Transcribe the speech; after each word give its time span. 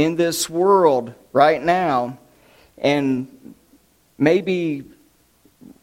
in 0.00 0.16
this 0.16 0.48
world 0.48 1.12
right 1.30 1.62
now, 1.62 2.18
and 2.78 3.54
maybe 4.16 4.82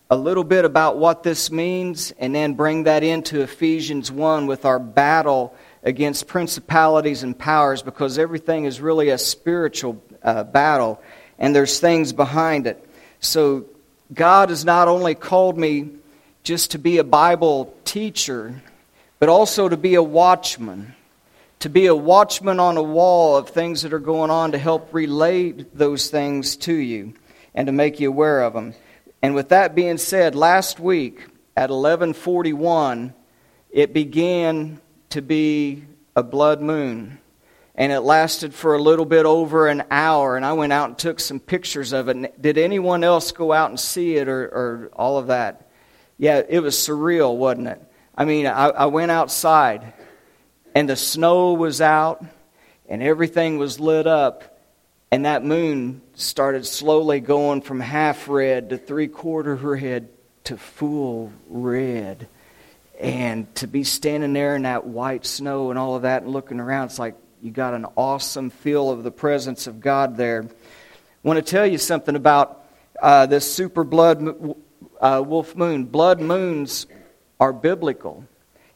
a 0.09 0.17
little 0.17 0.43
bit 0.43 0.65
about 0.65 0.97
what 0.97 1.21
this 1.21 1.51
means, 1.51 2.11
and 2.17 2.33
then 2.33 2.55
bring 2.55 2.85
that 2.85 3.03
into 3.03 3.41
Ephesians 3.41 4.11
1 4.11 4.47
with 4.47 4.65
our 4.65 4.79
battle 4.79 5.55
against 5.83 6.25
principalities 6.25 7.21
and 7.21 7.37
powers, 7.37 7.83
because 7.83 8.17
everything 8.17 8.65
is 8.65 8.81
really 8.81 9.09
a 9.09 9.19
spiritual 9.19 10.01
uh, 10.23 10.43
battle, 10.43 10.99
and 11.37 11.55
there's 11.55 11.79
things 11.79 12.11
behind 12.11 12.65
it. 12.65 12.83
So, 13.19 13.65
God 14.11 14.49
has 14.49 14.65
not 14.65 14.87
only 14.87 15.13
called 15.13 15.59
me 15.59 15.89
just 16.41 16.71
to 16.71 16.79
be 16.79 16.97
a 16.97 17.03
Bible 17.03 17.71
teacher, 17.85 18.63
but 19.19 19.29
also 19.29 19.69
to 19.69 19.77
be 19.77 19.93
a 19.93 20.01
watchman. 20.01 20.95
To 21.61 21.69
be 21.69 21.87
a 21.87 21.95
watchman 21.95 22.59
on 22.59 22.77
a 22.77 22.83
wall 22.83 23.35
of 23.35 23.49
things 23.49 23.81
that 23.81 23.91
are 23.91 23.99
going 23.99 24.29
on 24.29 24.51
to 24.51 24.59
help 24.59 24.93
relay 24.93 25.51
those 25.51 26.09
things 26.09 26.55
to 26.57 26.73
you 26.73 27.13
and 27.55 27.65
to 27.65 27.71
make 27.71 27.99
you 27.99 28.09
aware 28.09 28.43
of 28.43 28.53
them. 28.53 28.75
And 29.23 29.33
with 29.33 29.49
that 29.49 29.73
being 29.73 29.97
said, 29.97 30.35
last 30.35 30.79
week 30.79 31.21
at 31.55 31.71
1141, 31.71 33.13
it 33.71 33.91
began 33.91 34.79
to 35.09 35.21
be 35.23 35.85
a 36.15 36.21
blood 36.21 36.61
moon. 36.61 37.17
And 37.73 37.91
it 37.91 38.01
lasted 38.01 38.53
for 38.53 38.75
a 38.75 38.81
little 38.81 39.05
bit 39.05 39.25
over 39.25 39.67
an 39.67 39.83
hour. 39.89 40.37
And 40.37 40.45
I 40.45 40.53
went 40.53 40.73
out 40.73 40.89
and 40.89 40.97
took 40.97 41.19
some 41.19 41.39
pictures 41.39 41.91
of 41.91 42.07
it. 42.07 42.39
Did 42.39 42.59
anyone 42.59 43.03
else 43.03 43.31
go 43.31 43.51
out 43.51 43.71
and 43.71 43.79
see 43.79 44.17
it 44.17 44.27
or, 44.27 44.43
or 44.43 44.91
all 44.93 45.17
of 45.17 45.27
that? 45.27 45.67
Yeah, 46.19 46.41
it 46.47 46.59
was 46.59 46.75
surreal, 46.75 47.35
wasn't 47.35 47.67
it? 47.67 47.81
I 48.15 48.25
mean, 48.25 48.45
I, 48.45 48.69
I 48.69 48.85
went 48.85 49.11
outside 49.11 49.93
and 50.77 50.87
the 50.87 50.95
snow 50.95 51.53
was 51.53 51.81
out 51.81 52.23
and 52.87 53.01
everything 53.01 53.57
was 53.57 53.79
lit 53.79 54.05
up 54.05 54.59
and 55.09 55.25
that 55.25 55.43
moon 55.43 56.03
started 56.13 56.67
slowly 56.67 57.19
going 57.19 57.63
from 57.63 57.79
half 57.79 58.27
red 58.27 58.69
to 58.69 58.77
three 58.77 59.07
quarter 59.07 59.55
red 59.55 60.07
to 60.43 60.55
full 60.55 61.31
red. 61.49 62.27
And 62.99 63.53
to 63.55 63.65
be 63.65 63.83
standing 63.83 64.33
there 64.33 64.55
in 64.55 64.61
that 64.63 64.85
white 64.85 65.25
snow 65.25 65.71
and 65.71 65.79
all 65.79 65.95
of 65.95 66.03
that 66.03 66.21
and 66.21 66.31
looking 66.31 66.59
around, 66.59 66.85
it's 66.85 66.99
like 66.99 67.15
you 67.41 67.49
got 67.49 67.73
an 67.73 67.87
awesome 67.95 68.51
feel 68.51 68.91
of 68.91 69.01
the 69.01 69.09
presence 69.09 69.65
of 69.65 69.79
God 69.79 70.15
there. 70.15 70.43
I 70.43 71.27
want 71.27 71.43
to 71.43 71.51
tell 71.51 71.65
you 71.65 71.79
something 71.79 72.15
about 72.15 72.67
uh, 73.01 73.25
this 73.25 73.51
super 73.51 73.83
blood 73.83 74.55
uh, 75.01 75.23
wolf 75.25 75.55
moon. 75.55 75.85
Blood 75.85 76.21
moons 76.21 76.85
are 77.39 77.51
biblical. 77.51 78.25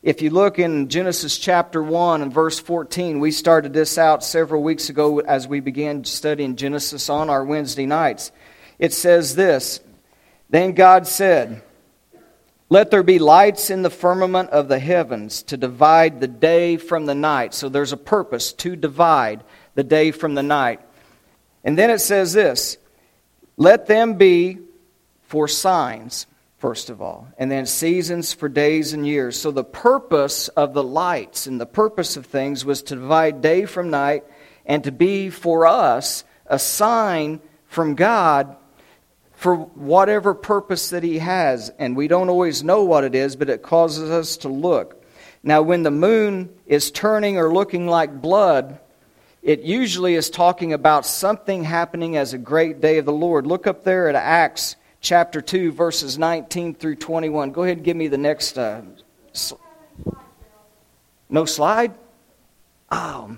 If 0.03 0.23
you 0.23 0.31
look 0.31 0.57
in 0.57 0.89
Genesis 0.89 1.37
chapter 1.37 1.83
1 1.83 2.23
and 2.23 2.33
verse 2.33 2.59
14, 2.59 3.19
we 3.19 3.29
started 3.29 3.71
this 3.71 3.99
out 3.99 4.23
several 4.23 4.63
weeks 4.63 4.89
ago 4.89 5.19
as 5.19 5.47
we 5.47 5.59
began 5.59 6.05
studying 6.05 6.55
Genesis 6.55 7.07
on 7.07 7.29
our 7.29 7.45
Wednesday 7.45 7.85
nights. 7.85 8.31
It 8.79 8.93
says 8.93 9.35
this 9.35 9.79
Then 10.49 10.71
God 10.71 11.05
said, 11.05 11.61
Let 12.67 12.89
there 12.89 13.03
be 13.03 13.19
lights 13.19 13.69
in 13.69 13.83
the 13.83 13.91
firmament 13.91 14.49
of 14.49 14.69
the 14.69 14.79
heavens 14.79 15.43
to 15.43 15.57
divide 15.57 16.19
the 16.19 16.27
day 16.27 16.77
from 16.77 17.05
the 17.05 17.13
night. 17.13 17.53
So 17.53 17.69
there's 17.69 17.93
a 17.93 17.97
purpose 17.97 18.53
to 18.53 18.75
divide 18.75 19.43
the 19.75 19.83
day 19.83 20.09
from 20.09 20.33
the 20.33 20.41
night. 20.41 20.79
And 21.63 21.77
then 21.77 21.91
it 21.91 21.99
says 21.99 22.33
this 22.33 22.79
Let 23.55 23.85
them 23.85 24.15
be 24.15 24.57
for 25.21 25.47
signs 25.47 26.25
first 26.61 26.91
of 26.91 27.01
all, 27.01 27.27
and 27.39 27.49
then 27.49 27.65
seasons 27.65 28.33
for 28.33 28.47
days 28.47 28.93
and 28.93 29.05
years. 29.05 29.35
So 29.37 29.49
the 29.49 29.63
purpose 29.63 30.47
of 30.49 30.75
the 30.75 30.83
lights 30.83 31.47
and 31.47 31.59
the 31.59 31.65
purpose 31.65 32.17
of 32.17 32.27
things 32.27 32.63
was 32.63 32.83
to 32.83 32.95
divide 32.95 33.41
day 33.41 33.65
from 33.65 33.89
night 33.89 34.23
and 34.63 34.83
to 34.83 34.91
be 34.91 35.31
for 35.31 35.65
us 35.65 36.23
a 36.45 36.59
sign 36.59 37.41
from 37.65 37.95
God 37.95 38.55
for 39.33 39.55
whatever 39.55 40.35
purpose 40.35 40.91
that 40.91 41.01
He 41.01 41.17
has. 41.17 41.71
And 41.79 41.97
we 41.97 42.07
don't 42.07 42.29
always 42.29 42.63
know 42.63 42.83
what 42.83 43.05
it 43.05 43.15
is, 43.15 43.35
but 43.35 43.49
it 43.49 43.63
causes 43.63 44.11
us 44.11 44.37
to 44.37 44.47
look. 44.47 45.03
Now, 45.41 45.63
when 45.63 45.81
the 45.81 45.89
moon 45.89 46.53
is 46.67 46.91
turning 46.91 47.39
or 47.39 47.51
looking 47.51 47.87
like 47.87 48.21
blood, 48.21 48.79
it 49.41 49.61
usually 49.61 50.13
is 50.13 50.29
talking 50.29 50.73
about 50.73 51.07
something 51.07 51.63
happening 51.63 52.17
as 52.17 52.35
a 52.35 52.37
great 52.37 52.81
day 52.81 52.99
of 52.99 53.05
the 53.05 53.11
Lord. 53.11 53.47
Look 53.47 53.65
up 53.65 53.83
there 53.83 54.07
at 54.07 54.13
Acts 54.13 54.75
chapter 55.01 55.41
2, 55.41 55.71
verses 55.71 56.17
19 56.17 56.75
through 56.75 56.95
21. 56.95 57.51
Go 57.51 57.63
ahead 57.63 57.77
and 57.77 57.85
give 57.85 57.97
me 57.97 58.07
the 58.07 58.17
next. 58.17 58.57
Uh, 58.57 58.81
sl- 59.33 59.55
no 61.29 61.45
slide? 61.45 61.93
Oh. 62.91 63.35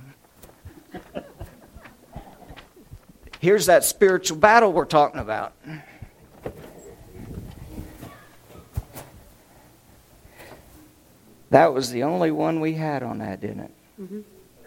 Here's 3.39 3.65
that 3.65 3.83
spiritual 3.83 4.37
battle 4.37 4.71
we're 4.71 4.85
talking 4.85 5.19
about. 5.19 5.53
That 11.49 11.73
was 11.73 11.91
the 11.91 12.03
only 12.03 12.31
one 12.31 12.61
we 12.61 12.73
had 12.73 13.03
on 13.03 13.19
that, 13.19 13.41
didn't 13.41 13.59
it? 13.59 13.71
Mm-hmm. 14.01 14.21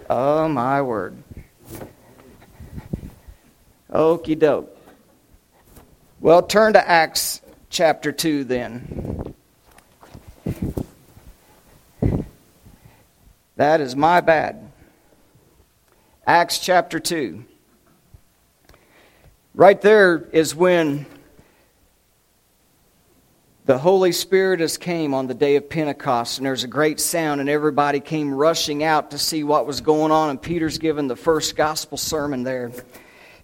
Oh, 0.08 0.48
my 0.48 0.82
word. 0.82 1.16
Okie 3.90 4.38
doke. 4.38 4.75
Well, 6.19 6.43
turn 6.43 6.72
to 6.72 6.88
Acts 6.88 7.43
chapter 7.69 8.10
2 8.10 8.44
then. 8.44 9.34
That 13.56 13.81
is 13.82 13.94
my 13.94 14.22
bad. 14.22 14.71
Acts 16.26 16.59
chapter 16.59 16.99
2. 16.99 17.44
Right 19.55 19.81
there 19.81 20.26
is 20.32 20.55
when 20.55 21.05
the 23.66 23.76
Holy 23.78 24.12
Spirit 24.12 24.60
has 24.60 24.78
came 24.78 25.12
on 25.12 25.26
the 25.26 25.34
day 25.34 25.56
of 25.56 25.69
Pentecost, 25.69 26.38
and 26.38 26.47
there's 26.47 26.65
a 26.65 26.69
great 26.69 26.99
sound, 26.99 27.43
and 27.43 27.50
everybody 27.50 28.00
came 28.00 28.32
rushing 28.32 28.82
out 28.82 29.10
to 29.10 29.19
see 29.19 29.44
what 29.44 29.66
was 29.66 29.82
going 29.82 30.12
on, 30.12 30.31
and 30.31 30.41
Peter's 30.41 30.78
given 30.78 31.09
the 31.09 31.16
first 31.16 31.56
gospel 31.56 31.99
sermon 31.99 32.43
there. 32.43 32.72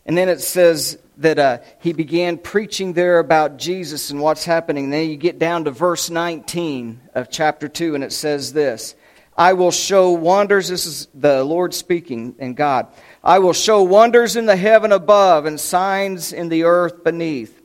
And 0.04 0.16
then 0.16 0.28
it 0.28 0.40
says 0.40 0.98
that 1.18 1.38
uh, 1.38 1.58
he 1.80 1.92
began 1.92 2.38
preaching 2.38 2.92
there 2.92 3.18
about 3.18 3.56
Jesus 3.56 4.10
and 4.10 4.20
what's 4.20 4.44
happening. 4.44 4.84
And 4.84 4.92
then 4.92 5.08
you 5.08 5.16
get 5.16 5.38
down 5.38 5.64
to 5.64 5.70
verse 5.70 6.10
19 6.10 7.00
of 7.14 7.30
chapter 7.30 7.68
2, 7.68 7.94
and 7.94 8.02
it 8.02 8.12
says 8.12 8.52
this 8.52 8.94
I 9.36 9.54
will 9.54 9.70
show 9.70 10.12
wonders. 10.12 10.68
This 10.68 10.86
is 10.86 11.08
the 11.14 11.44
Lord 11.44 11.72
speaking 11.72 12.34
and 12.38 12.56
God. 12.56 12.88
I 13.24 13.38
will 13.38 13.52
show 13.52 13.82
wonders 13.82 14.36
in 14.36 14.46
the 14.46 14.56
heaven 14.56 14.92
above 14.92 15.46
and 15.46 15.58
signs 15.58 16.32
in 16.32 16.48
the 16.48 16.64
earth 16.64 17.04
beneath 17.04 17.62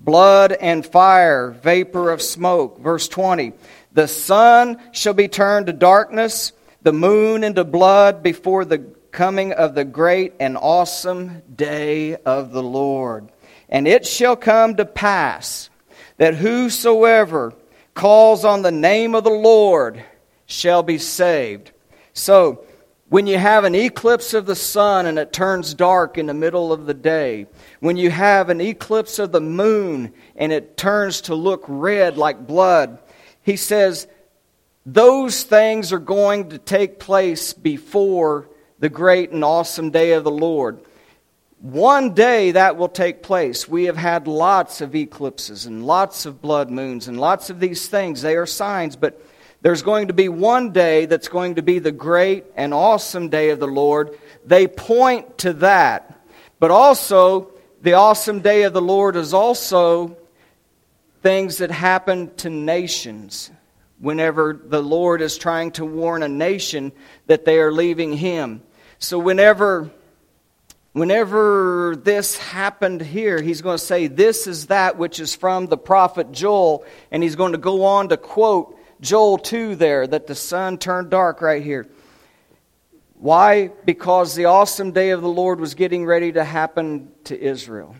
blood 0.00 0.52
and 0.52 0.84
fire, 0.84 1.50
vapor 1.50 2.10
of 2.10 2.22
smoke. 2.22 2.80
Verse 2.80 3.08
20 3.08 3.52
The 3.92 4.08
sun 4.08 4.80
shall 4.92 5.14
be 5.14 5.28
turned 5.28 5.66
to 5.66 5.72
darkness, 5.72 6.52
the 6.82 6.92
moon 6.92 7.44
into 7.44 7.64
blood 7.64 8.22
before 8.22 8.64
the 8.64 8.94
coming 9.12 9.52
of 9.52 9.74
the 9.74 9.84
great 9.84 10.34
and 10.40 10.56
awesome 10.56 11.42
day 11.54 12.16
of 12.16 12.52
the 12.52 12.62
Lord. 12.62 13.30
And 13.68 13.86
it 13.86 14.06
shall 14.06 14.36
come 14.36 14.76
to 14.76 14.84
pass 14.84 15.70
that 16.16 16.34
whosoever 16.34 17.54
calls 17.94 18.44
on 18.44 18.62
the 18.62 18.72
name 18.72 19.14
of 19.14 19.24
the 19.24 19.30
Lord 19.30 20.04
shall 20.46 20.82
be 20.82 20.98
saved. 20.98 21.72
So, 22.12 22.64
when 23.08 23.26
you 23.26 23.38
have 23.38 23.64
an 23.64 23.74
eclipse 23.74 24.34
of 24.34 24.46
the 24.46 24.54
sun 24.54 25.06
and 25.06 25.18
it 25.18 25.32
turns 25.32 25.74
dark 25.74 26.16
in 26.16 26.26
the 26.26 26.34
middle 26.34 26.72
of 26.72 26.86
the 26.86 26.94
day, 26.94 27.46
when 27.80 27.96
you 27.96 28.08
have 28.08 28.50
an 28.50 28.60
eclipse 28.60 29.18
of 29.18 29.32
the 29.32 29.40
moon 29.40 30.12
and 30.36 30.52
it 30.52 30.76
turns 30.76 31.22
to 31.22 31.34
look 31.34 31.64
red 31.66 32.16
like 32.16 32.46
blood, 32.46 33.00
he 33.42 33.56
says 33.56 34.06
those 34.86 35.42
things 35.42 35.92
are 35.92 35.98
going 35.98 36.50
to 36.50 36.58
take 36.58 37.00
place 37.00 37.52
before 37.52 38.48
the 38.80 38.88
great 38.88 39.30
and 39.30 39.44
awesome 39.44 39.90
day 39.90 40.12
of 40.12 40.24
the 40.24 40.30
Lord. 40.30 40.80
One 41.60 42.14
day 42.14 42.52
that 42.52 42.76
will 42.76 42.88
take 42.88 43.22
place. 43.22 43.68
We 43.68 43.84
have 43.84 43.96
had 43.96 44.26
lots 44.26 44.80
of 44.80 44.94
eclipses 44.94 45.66
and 45.66 45.86
lots 45.86 46.24
of 46.24 46.40
blood 46.40 46.70
moons 46.70 47.06
and 47.06 47.20
lots 47.20 47.50
of 47.50 47.60
these 47.60 47.86
things. 47.86 48.22
They 48.22 48.36
are 48.36 48.46
signs, 48.46 48.96
but 48.96 49.22
there's 49.60 49.82
going 49.82 50.08
to 50.08 50.14
be 50.14 50.30
one 50.30 50.72
day 50.72 51.04
that's 51.04 51.28
going 51.28 51.56
to 51.56 51.62
be 51.62 51.78
the 51.78 51.92
great 51.92 52.46
and 52.56 52.72
awesome 52.72 53.28
day 53.28 53.50
of 53.50 53.60
the 53.60 53.68
Lord. 53.68 54.18
They 54.46 54.66
point 54.66 55.36
to 55.38 55.52
that. 55.54 56.18
But 56.58 56.70
also, 56.70 57.52
the 57.82 57.92
awesome 57.94 58.40
day 58.40 58.62
of 58.62 58.72
the 58.72 58.80
Lord 58.80 59.16
is 59.16 59.34
also 59.34 60.16
things 61.22 61.58
that 61.58 61.70
happen 61.70 62.34
to 62.36 62.48
nations 62.48 63.50
whenever 63.98 64.58
the 64.64 64.82
Lord 64.82 65.20
is 65.20 65.36
trying 65.36 65.72
to 65.72 65.84
warn 65.84 66.22
a 66.22 66.28
nation 66.28 66.92
that 67.26 67.44
they 67.44 67.58
are 67.58 67.70
leaving 67.70 68.14
Him. 68.14 68.62
So 69.00 69.18
whenever 69.18 69.90
whenever 70.92 71.96
this 71.96 72.36
happened 72.36 73.00
here, 73.00 73.40
he's 73.40 73.62
going 73.62 73.78
to 73.78 73.84
say, 73.84 74.06
This 74.06 74.46
is 74.46 74.66
that 74.66 74.98
which 74.98 75.18
is 75.18 75.34
from 75.34 75.66
the 75.66 75.78
prophet 75.78 76.32
Joel. 76.32 76.84
And 77.10 77.22
he's 77.22 77.34
going 77.34 77.52
to 77.52 77.58
go 77.58 77.84
on 77.84 78.10
to 78.10 78.18
quote 78.18 78.78
Joel 79.00 79.38
2 79.38 79.76
there, 79.76 80.06
that 80.06 80.26
the 80.26 80.34
sun 80.34 80.76
turned 80.76 81.10
dark 81.10 81.40
right 81.40 81.62
here. 81.62 81.88
Why? 83.14 83.68
Because 83.86 84.34
the 84.34 84.44
awesome 84.44 84.92
day 84.92 85.10
of 85.10 85.22
the 85.22 85.28
Lord 85.28 85.60
was 85.60 85.74
getting 85.74 86.04
ready 86.04 86.32
to 86.32 86.44
happen 86.44 87.10
to 87.24 87.38
Israel. 87.38 87.96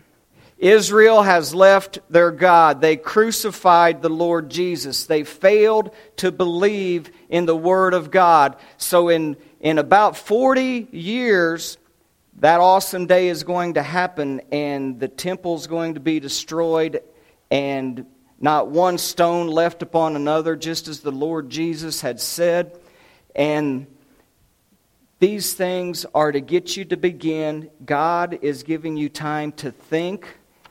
Israel 0.59 1.23
has 1.23 1.55
left 1.55 1.99
their 2.11 2.29
God. 2.29 2.81
They 2.81 2.95
crucified 2.95 4.03
the 4.03 4.09
Lord 4.09 4.51
Jesus. 4.51 5.07
They 5.07 5.23
failed 5.23 5.95
to 6.17 6.31
believe 6.31 7.09
in 7.29 7.47
the 7.47 7.55
Word 7.55 7.95
of 7.95 8.11
God. 8.11 8.57
So, 8.77 9.09
in, 9.09 9.37
in 9.61 9.77
about 9.77 10.17
40 10.17 10.87
years, 10.91 11.77
that 12.39 12.59
awesome 12.59 13.05
day 13.05 13.27
is 13.27 13.43
going 13.43 13.75
to 13.75 13.83
happen, 13.83 14.41
and 14.51 14.99
the 14.99 15.07
temple 15.07 15.55
is 15.55 15.67
going 15.67 15.93
to 15.93 15.99
be 15.99 16.19
destroyed, 16.19 17.01
and 17.51 18.05
not 18.39 18.69
one 18.69 18.97
stone 18.97 19.47
left 19.47 19.83
upon 19.83 20.15
another, 20.15 20.55
just 20.55 20.87
as 20.87 21.01
the 21.01 21.11
Lord 21.11 21.51
Jesus 21.51 22.01
had 22.01 22.19
said. 22.19 22.77
And 23.35 23.85
these 25.19 25.53
things 25.53 26.07
are 26.15 26.31
to 26.31 26.41
get 26.41 26.75
you 26.75 26.83
to 26.85 26.97
begin. 26.97 27.69
God 27.85 28.39
is 28.41 28.63
giving 28.63 28.97
you 28.97 29.09
time 29.09 29.51
to 29.53 29.69
think 29.69 30.27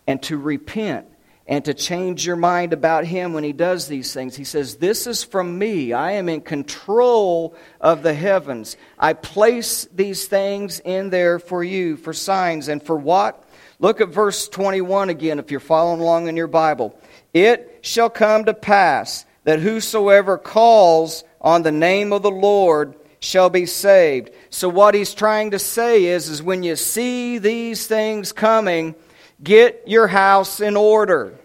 and 0.08 0.20
to 0.24 0.36
repent 0.36 1.06
and 1.50 1.64
to 1.64 1.74
change 1.74 2.24
your 2.24 2.36
mind 2.36 2.72
about 2.72 3.04
Him 3.04 3.32
when 3.32 3.42
He 3.42 3.52
does 3.52 3.88
these 3.88 4.14
things. 4.14 4.36
He 4.36 4.44
says, 4.44 4.76
This 4.76 5.08
is 5.08 5.24
from 5.24 5.58
me. 5.58 5.92
I 5.92 6.12
am 6.12 6.28
in 6.28 6.42
control 6.42 7.56
of 7.80 8.04
the 8.04 8.14
heavens. 8.14 8.76
I 8.96 9.14
place 9.14 9.86
these 9.92 10.28
things 10.28 10.78
in 10.78 11.10
there 11.10 11.40
for 11.40 11.64
you, 11.64 11.96
for 11.96 12.12
signs, 12.12 12.68
and 12.68 12.80
for 12.80 12.96
what? 12.96 13.44
Look 13.80 14.00
at 14.00 14.10
verse 14.10 14.48
21 14.48 15.10
again 15.10 15.40
if 15.40 15.50
you're 15.50 15.58
following 15.58 16.00
along 16.00 16.28
in 16.28 16.36
your 16.36 16.46
Bible. 16.46 16.96
It 17.34 17.80
shall 17.82 18.10
come 18.10 18.44
to 18.44 18.54
pass 18.54 19.26
that 19.42 19.58
whosoever 19.58 20.38
calls 20.38 21.24
on 21.40 21.62
the 21.62 21.72
name 21.72 22.12
of 22.12 22.22
the 22.22 22.30
Lord 22.30 22.94
shall 23.18 23.50
be 23.50 23.66
saved. 23.66 24.30
So 24.50 24.68
what 24.68 24.94
he's 24.94 25.14
trying 25.14 25.50
to 25.50 25.58
say 25.58 26.04
is 26.04 26.28
is 26.28 26.42
when 26.42 26.62
you 26.62 26.76
see 26.76 27.38
these 27.38 27.88
things 27.88 28.30
coming, 28.30 28.94
get 29.42 29.82
your 29.86 30.06
house 30.06 30.60
in 30.60 30.76
order. 30.76 31.39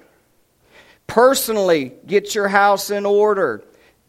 Personally, 1.07 1.93
get 2.05 2.35
your 2.35 2.47
house 2.47 2.89
in 2.89 3.05
order. 3.05 3.63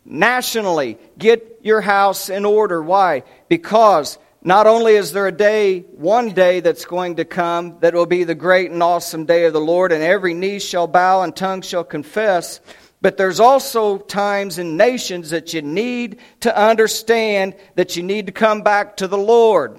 Nationally, 0.05 0.99
get 1.19 1.61
your 1.63 1.81
house 1.81 2.29
in 2.29 2.45
order. 2.45 2.83
Why? 2.83 3.25
Because 3.49 4.19
not 4.43 4.69
only 4.69 4.95
is 4.95 5.13
there 5.13 5.27
a 5.27 5.33
day, 5.33 5.81
one 5.81 6.31
day 6.31 6.61
that's 6.61 6.85
going 6.85 7.17
to 7.17 7.25
come 7.25 7.79
that 7.81 7.95
will 7.95 8.07
be 8.07 8.23
the 8.23 8.35
great 8.35 8.71
and 8.71 8.83
awesome 8.83 9.27
day 9.27 9.45
of 9.45 9.53
the 9.53 9.61
Lord, 9.61 9.91
and 9.91 10.03
every 10.03 10.35
knee 10.35 10.61
shall 10.61 10.87
bow 10.87 11.23
and 11.23 11.35
tongue 11.35 11.63
shall 11.63 11.83
confess, 11.83 12.61
but 13.03 13.17
there's 13.17 13.41
also 13.41 13.99
times 13.99 14.59
and 14.59 14.77
nations 14.77 15.31
that 15.31 15.53
you 15.53 15.63
need 15.63 16.21
to 16.41 16.57
understand 16.57 17.57
that 17.75 17.97
you 17.97 18.05
need 18.05 18.27
to 18.27 18.33
come 18.33 18.63
back 18.63 18.99
to 18.99 19.09
the 19.09 19.19
Lord. 19.19 19.79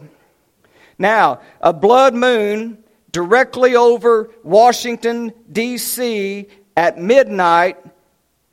Now, 0.99 1.39
a 1.61 1.71
blood 1.71 2.13
moon 2.13 2.83
directly 3.11 3.75
over 3.75 4.31
Washington, 4.43 5.31
D.C. 5.51 6.47
at 6.77 6.99
midnight, 6.99 7.77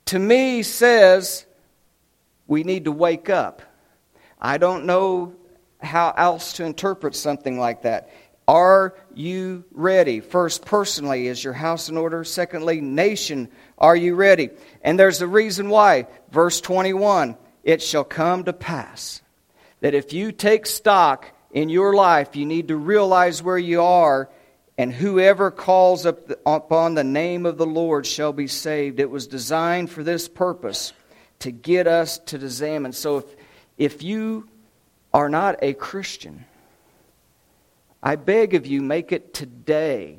to 0.05 0.17
me 0.17 0.63
says 0.63 1.45
we 2.47 2.63
need 2.63 2.85
to 2.85 2.91
wake 2.91 3.29
up. 3.29 3.61
I 4.41 4.57
don't 4.57 4.85
know 4.85 5.35
how 5.79 6.11
else 6.17 6.53
to 6.53 6.65
interpret 6.65 7.15
something 7.15 7.59
like 7.59 7.83
that. 7.83 8.09
Are 8.47 8.95
you 9.13 9.63
ready? 9.71 10.19
First, 10.19 10.65
personally, 10.65 11.27
is 11.27 11.43
your 11.43 11.53
house 11.53 11.87
in 11.87 11.97
order? 11.97 12.23
Secondly, 12.23 12.81
nation, 12.81 13.49
are 13.77 13.95
you 13.95 14.15
ready? 14.15 14.49
And 14.81 14.99
there's 14.99 15.21
a 15.21 15.27
reason 15.27 15.69
why. 15.69 16.07
Verse 16.31 16.61
21 16.61 17.37
It 17.63 17.81
shall 17.81 18.03
come 18.03 18.43
to 18.45 18.53
pass 18.53 19.21
that 19.81 19.93
if 19.93 20.13
you 20.13 20.31
take 20.31 20.65
stock 20.65 21.31
in 21.51 21.69
your 21.69 21.93
life, 21.93 22.35
you 22.35 22.45
need 22.45 22.69
to 22.69 22.75
realize 22.75 23.41
where 23.41 23.57
you 23.57 23.83
are, 23.83 24.29
and 24.77 24.93
whoever 24.93 25.51
calls 25.51 26.05
up 26.05 26.29
upon 26.45 26.95
the 26.95 27.03
name 27.03 27.45
of 27.45 27.57
the 27.57 27.65
Lord 27.65 28.05
shall 28.05 28.33
be 28.33 28.47
saved. 28.47 28.99
It 28.99 29.09
was 29.09 29.27
designed 29.27 29.89
for 29.89 30.03
this 30.03 30.27
purpose 30.27 30.93
to 31.39 31.51
get 31.51 31.87
us 31.87 32.17
to 32.19 32.35
examine. 32.35 32.91
So 32.91 33.17
if, 33.17 33.25
if 33.77 34.03
you 34.03 34.49
are 35.13 35.29
not 35.29 35.57
a 35.61 35.73
Christian, 35.73 36.45
I 38.03 38.17
beg 38.17 38.53
of 38.53 38.67
you, 38.67 38.81
make 38.81 39.11
it 39.11 39.33
today. 39.33 40.17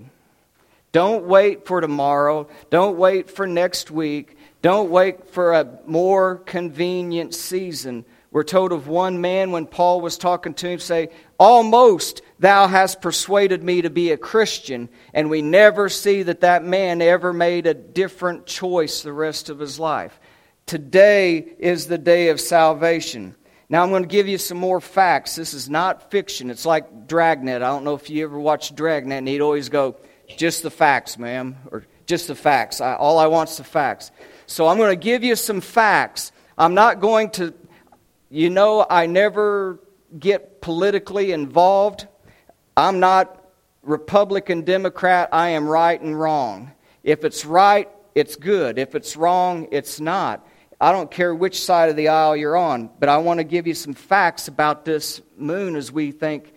Don't 0.93 1.27
wait 1.27 1.67
for 1.67 1.83
tomorrow. 1.83 2.49
Don't 2.71 2.97
wait 2.97 3.31
for 3.31 3.47
next 3.47 3.91
week. 3.91 4.39
Don't 4.63 4.91
wait 4.91 5.29
for 5.31 5.53
a 5.53 5.69
more 5.87 6.37
convenient 6.37 7.35
season. 7.35 8.07
We're 8.31 8.43
told 8.43 8.73
of 8.73 8.89
one 8.89 9.21
man 9.21 9.51
when 9.51 9.67
Paul 9.67 10.01
was 10.01 10.19
talking 10.19 10.55
to 10.55 10.69
him, 10.69 10.79
say, 10.79 11.11
Almost 11.39 12.23
thou 12.39 12.67
hast 12.67 13.01
persuaded 13.01 13.63
me 13.63 13.83
to 13.83 13.91
be 13.91 14.11
a 14.11 14.17
Christian. 14.17 14.89
And 15.15 15.31
we 15.31 15.43
never 15.43 15.89
see 15.89 16.23
that 16.25 16.41
that 16.41 16.65
man 16.65 17.01
ever 17.01 17.33
made 17.33 17.67
a 17.67 17.75
different 17.75 18.47
choice 18.47 19.03
the 19.03 19.13
rest 19.13 19.49
of 19.49 19.59
his 19.59 19.79
life. 19.79 20.19
Today 20.67 21.39
is 21.59 21.87
the 21.87 21.99
day 21.99 22.29
of 22.29 22.41
salvation. 22.41 23.37
Now, 23.69 23.83
I'm 23.83 23.91
going 23.91 24.03
to 24.05 24.09
give 24.09 24.29
you 24.29 24.39
some 24.39 24.59
more 24.59 24.81
facts. 24.81 25.35
This 25.35 25.53
is 25.53 25.69
not 25.69 26.11
fiction. 26.11 26.51
It's 26.51 26.67
like 26.67 27.09
Dragnet. 27.09 27.63
I 27.63 27.67
don't 27.67 27.85
know 27.85 27.95
if 27.95 28.09
you 28.09 28.25
ever 28.25 28.39
watched 28.39 28.77
Dragnet, 28.77 29.19
and 29.19 29.29
he'd 29.29 29.41
always 29.41 29.69
go, 29.69 29.97
just 30.37 30.63
the 30.63 30.71
facts, 30.71 31.19
ma'am, 31.19 31.57
or 31.73 31.85
just 32.07 32.29
the 32.29 32.35
facts. 32.35 32.81
I, 32.81 32.95
all 32.95 33.19
I 33.19 33.27
want's 33.27 33.57
the 33.57 33.65
facts. 33.65 34.11
So 34.47 34.69
I'm 34.69 34.77
going 34.77 34.97
to 34.97 35.05
give 35.05 35.25
you 35.25 35.35
some 35.35 35.61
facts. 35.61 36.31
I'm 36.57 36.75
not 36.75 37.01
going 37.01 37.31
to, 37.31 37.53
you 38.31 38.51
know, 38.51 38.87
I 38.89 39.07
never 39.07 39.81
get 40.19 40.61
politically 40.61 41.33
involved. 41.33 42.07
I'm 42.77 43.01
not 43.01 43.45
Republican, 43.83 44.63
Democrat. 44.63 45.29
I 45.33 45.51
am 45.51 45.69
right 45.69 46.01
and 46.01 46.19
wrong. 46.19 46.73
If 47.03 47.25
it's 47.25 47.45
right, 47.45 47.89
it's 48.15 48.37
good. 48.37 48.79
If 48.79 48.95
it's 48.95 49.17
wrong, 49.17 49.69
it's 49.71 50.01
not. 50.01 50.47
I 50.81 50.93
don't 50.93 51.11
care 51.11 51.35
which 51.35 51.63
side 51.63 51.89
of 51.89 51.97
the 51.97 52.09
aisle 52.09 52.37
you're 52.37 52.57
on, 52.57 52.91
but 52.99 53.09
I 53.09 53.19
want 53.19 53.39
to 53.39 53.45
give 53.45 53.67
you 53.67 53.75
some 53.75 53.95
facts 53.95 54.49
about 54.49 54.85
this 54.85 55.23
moon 55.37 55.77
as 55.77 55.91
we 55.91 56.13
think 56.13 56.53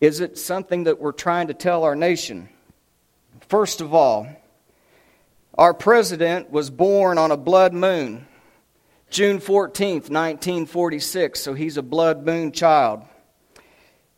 is 0.00 0.20
it 0.20 0.38
something 0.38 0.84
that 0.84 0.98
we're 0.98 1.12
trying 1.12 1.48
to 1.48 1.54
tell 1.54 1.84
our 1.84 1.94
nation? 1.94 2.48
First 3.48 3.82
of 3.82 3.92
all, 3.92 4.26
our 5.58 5.74
president 5.74 6.50
was 6.50 6.70
born 6.70 7.18
on 7.18 7.30
a 7.30 7.36
blood 7.36 7.74
moon, 7.74 8.26
June 9.10 9.40
14th, 9.40 10.08
1946, 10.08 11.40
so 11.40 11.52
he's 11.52 11.76
a 11.76 11.82
blood 11.82 12.24
moon 12.24 12.52
child. 12.52 13.02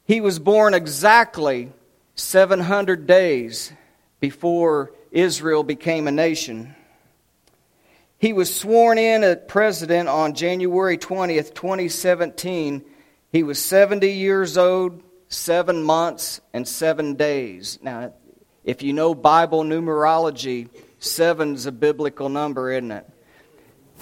He 0.04 0.20
was 0.20 0.38
born 0.38 0.74
exactly 0.74 1.72
700 2.14 3.06
days 3.06 3.72
before 4.20 4.92
Israel 5.10 5.62
became 5.62 6.06
a 6.06 6.12
nation. 6.12 6.74
He 8.18 8.34
was 8.34 8.54
sworn 8.54 8.98
in 8.98 9.24
as 9.24 9.38
president 9.48 10.10
on 10.10 10.34
January 10.34 10.98
20th, 10.98 11.54
2017. 11.54 12.84
He 13.32 13.42
was 13.42 13.58
70 13.58 14.12
years 14.12 14.58
old, 14.58 15.02
seven 15.28 15.82
months, 15.82 16.42
and 16.52 16.68
seven 16.68 17.14
days. 17.14 17.78
Now, 17.82 18.12
if 18.62 18.82
you 18.82 18.92
know 18.92 19.14
Bible 19.14 19.64
numerology, 19.64 20.68
seven's 20.98 21.64
a 21.64 21.72
biblical 21.72 22.28
number, 22.28 22.70
isn't 22.70 22.92
it? 22.92 23.08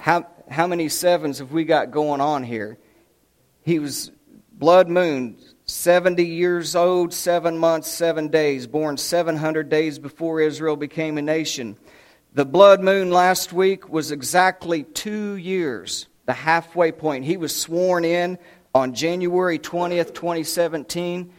How, 0.01 0.27
how 0.51 0.67
many 0.67 0.89
sevens 0.89 1.39
have 1.39 1.53
we 1.53 1.65
got 1.65 1.93
going 1.93 2.21
on 2.21 2.43
here? 2.43 2.77
He 3.63 3.79
was 3.79 4.11
blood 4.53 4.89
moon, 4.89 5.39
70 5.65 6.25
years 6.25 6.75
old, 6.75 7.15
seven 7.15 7.57
months, 7.57 7.89
seven 7.89 8.29
days, 8.29 8.67
born 8.67 8.97
700 8.97 9.69
days 9.69 9.99
before 9.99 10.41
Israel 10.41 10.77
became 10.77 11.19
a 11.19 11.23
nation. 11.23 11.77
The 12.33 12.45
blood 12.45 12.83
moon 12.83 13.11
last 13.11 13.53
week 13.53 13.89
was 13.89 14.11
exactly 14.11 14.83
two 14.83 15.37
years, 15.37 16.09
the 16.27 16.33
halfway 16.33 16.91
point. 16.91 17.25
He 17.25 17.37
was 17.37 17.55
sworn 17.55 18.05
in 18.05 18.37
on 18.75 18.93
January 18.93 19.59
20th, 19.59 20.15
2017, 20.15 21.33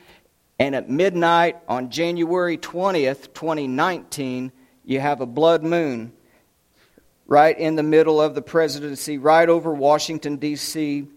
and 0.60 0.75
at 0.75 0.89
midnight 0.89 1.58
on 1.68 1.89
January 1.89 2.58
20th, 2.58 3.34
2019, 3.34 4.51
you 4.86 5.00
have 5.01 5.20
a 5.20 5.25
blood 5.25 5.63
moon 5.63 6.13
right 7.25 7.58
in 7.58 7.75
the 7.75 7.84
middle 7.84 8.22
of 8.22 8.36
the 8.36 8.42
presidency, 8.42 9.18
right 9.18 9.48
over 9.48 9.74
Washington, 9.74 10.38
D.C. 10.38 11.08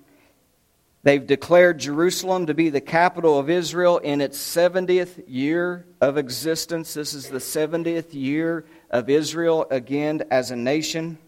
They've 1.03 1.27
declared 1.27 1.79
Jerusalem 1.79 2.47
to 2.47 2.55
be 2.55 2.71
the 2.71 2.81
capital 2.81 3.39
of 3.39 3.51
Israel 3.51 3.99
in 3.99 4.23
its 4.23 4.39
70th 4.39 5.25
year 5.27 5.85
of 6.01 6.17
existence. 6.17 6.95
This 6.95 7.13
is 7.13 7.29
the 7.29 7.39
70th 7.39 8.15
year 8.15 8.65
of 8.91 9.11
Israel 9.11 9.67
again 9.71 10.23
as 10.31 10.51
a 10.51 10.57
nation. 10.57 11.19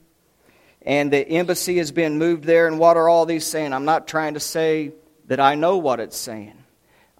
And 0.80 1.12
the 1.12 1.28
embassy 1.28 1.76
has 1.76 1.92
been 1.92 2.16
moved 2.16 2.45
there. 2.45 2.68
And 2.68 2.78
what 2.78 2.97
are 2.97 3.09
all 3.09 3.26
these 3.26 3.45
saying? 3.45 3.75
I'm 3.75 3.85
not 3.85 4.09
trying 4.09 4.35
to 4.35 4.40
say 4.40 4.92
that 5.26 5.40
I 5.40 5.56
know 5.56 5.76
what 5.76 6.00
it's 6.00 6.16
saying. 6.16 6.56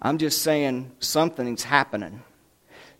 I'm 0.01 0.17
just 0.17 0.41
saying 0.41 0.93
something's 0.99 1.63
happening. 1.63 2.23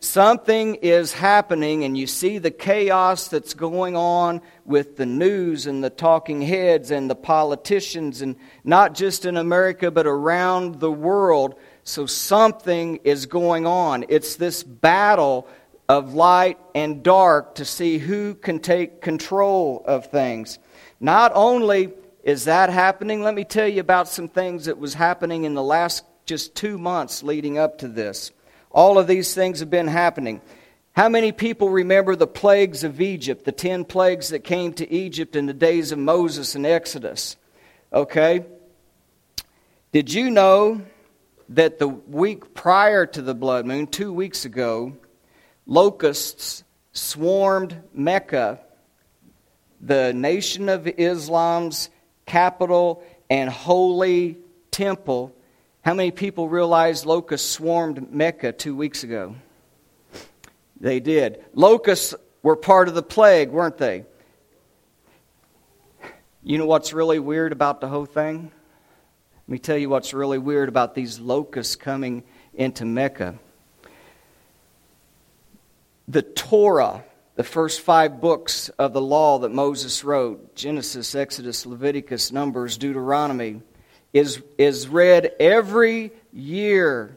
Something 0.00 0.76
is 0.76 1.12
happening, 1.12 1.84
and 1.84 1.96
you 1.96 2.06
see 2.06 2.38
the 2.38 2.50
chaos 2.50 3.28
that's 3.28 3.54
going 3.54 3.96
on 3.96 4.40
with 4.64 4.96
the 4.96 5.06
news 5.06 5.66
and 5.66 5.82
the 5.82 5.90
talking 5.90 6.40
heads 6.40 6.90
and 6.90 7.10
the 7.10 7.14
politicians, 7.14 8.22
and 8.22 8.36
not 8.64 8.94
just 8.94 9.24
in 9.24 9.36
America, 9.36 9.90
but 9.90 10.06
around 10.06 10.80
the 10.80 10.92
world. 10.92 11.54
So 11.84 12.06
something 12.06 13.00
is 13.04 13.26
going 13.26 13.66
on. 13.66 14.04
It's 14.08 14.36
this 14.36 14.62
battle 14.62 15.48
of 15.88 16.12
light 16.12 16.58
and 16.74 17.02
dark 17.02 17.54
to 17.54 17.64
see 17.64 17.96
who 17.96 18.34
can 18.34 18.58
take 18.58 19.00
control 19.00 19.82
of 19.86 20.06
things. 20.06 20.58
Not 21.00 21.32
only 21.34 21.94
is 22.22 22.44
that 22.44 22.68
happening, 22.68 23.22
let 23.22 23.34
me 23.34 23.44
tell 23.44 23.66
you 23.66 23.80
about 23.80 24.06
some 24.06 24.28
things 24.28 24.66
that 24.66 24.78
was 24.78 24.92
happening 24.92 25.44
in 25.44 25.54
the 25.54 25.62
last 25.62 26.04
just 26.26 26.54
2 26.54 26.76
months 26.76 27.22
leading 27.22 27.56
up 27.56 27.78
to 27.78 27.88
this. 27.88 28.32
All 28.70 28.98
of 28.98 29.06
these 29.06 29.34
things 29.34 29.60
have 29.60 29.70
been 29.70 29.88
happening. 29.88 30.40
How 30.92 31.08
many 31.08 31.32
people 31.32 31.70
remember 31.70 32.16
the 32.16 32.26
plagues 32.26 32.84
of 32.84 33.00
Egypt, 33.00 33.44
the 33.44 33.52
10 33.52 33.84
plagues 33.84 34.30
that 34.30 34.40
came 34.40 34.72
to 34.74 34.92
Egypt 34.92 35.36
in 35.36 35.46
the 35.46 35.54
days 35.54 35.92
of 35.92 35.98
Moses 35.98 36.54
and 36.54 36.66
Exodus? 36.66 37.36
Okay? 37.92 38.44
Did 39.92 40.12
you 40.12 40.30
know 40.30 40.82
that 41.50 41.78
the 41.78 41.88
week 41.88 42.54
prior 42.54 43.06
to 43.06 43.22
the 43.22 43.34
blood 43.34 43.64
moon, 43.64 43.86
2 43.86 44.12
weeks 44.12 44.44
ago, 44.44 44.96
locusts 45.66 46.64
swarmed 46.92 47.80
Mecca, 47.94 48.60
the 49.80 50.12
nation 50.12 50.68
of 50.68 50.86
Islam's 50.86 51.90
capital 52.26 53.02
and 53.30 53.50
holy 53.50 54.36
temple. 54.70 55.34
How 55.88 55.94
many 55.94 56.10
people 56.10 56.50
realized 56.50 57.06
locusts 57.06 57.50
swarmed 57.50 58.12
Mecca 58.12 58.52
two 58.52 58.76
weeks 58.76 59.04
ago? 59.04 59.36
They 60.78 61.00
did. 61.00 61.42
Locusts 61.54 62.14
were 62.42 62.56
part 62.56 62.88
of 62.88 62.94
the 62.94 63.02
plague, 63.02 63.48
weren't 63.48 63.78
they? 63.78 64.04
You 66.42 66.58
know 66.58 66.66
what's 66.66 66.92
really 66.92 67.18
weird 67.18 67.52
about 67.52 67.80
the 67.80 67.88
whole 67.88 68.04
thing? 68.04 68.52
Let 69.46 69.48
me 69.48 69.58
tell 69.58 69.78
you 69.78 69.88
what's 69.88 70.12
really 70.12 70.36
weird 70.36 70.68
about 70.68 70.94
these 70.94 71.20
locusts 71.20 71.74
coming 71.74 72.22
into 72.52 72.84
Mecca 72.84 73.38
the 76.06 76.20
Torah, 76.20 77.02
the 77.36 77.44
first 77.44 77.80
five 77.80 78.20
books 78.20 78.68
of 78.78 78.92
the 78.92 79.00
law 79.00 79.38
that 79.38 79.52
Moses 79.52 80.04
wrote 80.04 80.54
Genesis, 80.54 81.14
Exodus, 81.14 81.64
Leviticus, 81.64 82.30
Numbers, 82.30 82.76
Deuteronomy 82.76 83.62
is, 84.18 84.42
is 84.58 84.88
read 84.88 85.32
every 85.38 86.12
year 86.32 87.16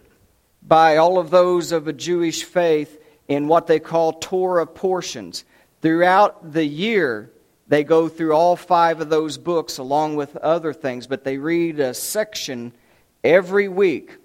by 0.61 0.97
all 0.97 1.17
of 1.17 1.29
those 1.29 1.71
of 1.71 1.87
a 1.87 1.93
Jewish 1.93 2.43
faith 2.43 3.01
in 3.27 3.47
what 3.47 3.67
they 3.67 3.79
call 3.79 4.13
Torah 4.13 4.67
portions. 4.67 5.43
Throughout 5.81 6.53
the 6.53 6.65
year, 6.65 7.31
they 7.67 7.83
go 7.83 8.07
through 8.07 8.33
all 8.33 8.55
five 8.55 9.01
of 9.01 9.09
those 9.09 9.37
books 9.37 9.77
along 9.77 10.15
with 10.15 10.35
other 10.37 10.73
things, 10.73 11.07
but 11.07 11.23
they 11.23 11.37
read 11.37 11.79
a 11.79 11.93
section 11.93 12.73
every 13.23 13.67
week. 13.67 14.17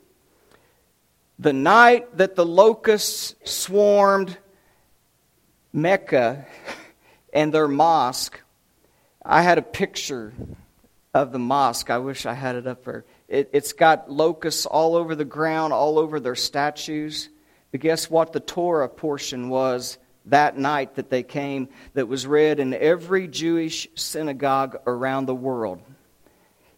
The 1.38 1.52
night 1.52 2.16
that 2.18 2.34
the 2.34 2.46
locusts 2.46 3.34
swarmed 3.44 4.36
Mecca 5.72 6.46
and 7.32 7.52
their 7.52 7.68
mosque, 7.68 8.40
I 9.24 9.42
had 9.42 9.58
a 9.58 9.62
picture 9.62 10.32
of 11.22 11.32
the 11.32 11.38
mosque. 11.38 11.88
I 11.88 11.98
wish 11.98 12.26
I 12.26 12.34
had 12.34 12.56
it 12.56 12.66
up 12.66 12.84
there. 12.84 13.04
It, 13.26 13.50
has 13.54 13.72
got 13.72 14.10
locusts 14.10 14.66
all 14.66 14.94
over 14.96 15.14
the 15.14 15.24
ground, 15.24 15.72
all 15.72 15.98
over 15.98 16.20
their 16.20 16.34
statues. 16.34 17.30
But 17.72 17.80
guess 17.80 18.10
what 18.10 18.32
the 18.32 18.40
Torah 18.40 18.88
portion 18.88 19.48
was 19.48 19.96
that 20.26 20.58
night 20.58 20.96
that 20.96 21.08
they 21.08 21.22
came 21.22 21.68
that 21.94 22.06
was 22.06 22.26
read 22.26 22.60
in 22.60 22.74
every 22.74 23.28
Jewish 23.28 23.88
synagogue 23.94 24.76
around 24.86 25.24
the 25.24 25.34
world? 25.34 25.80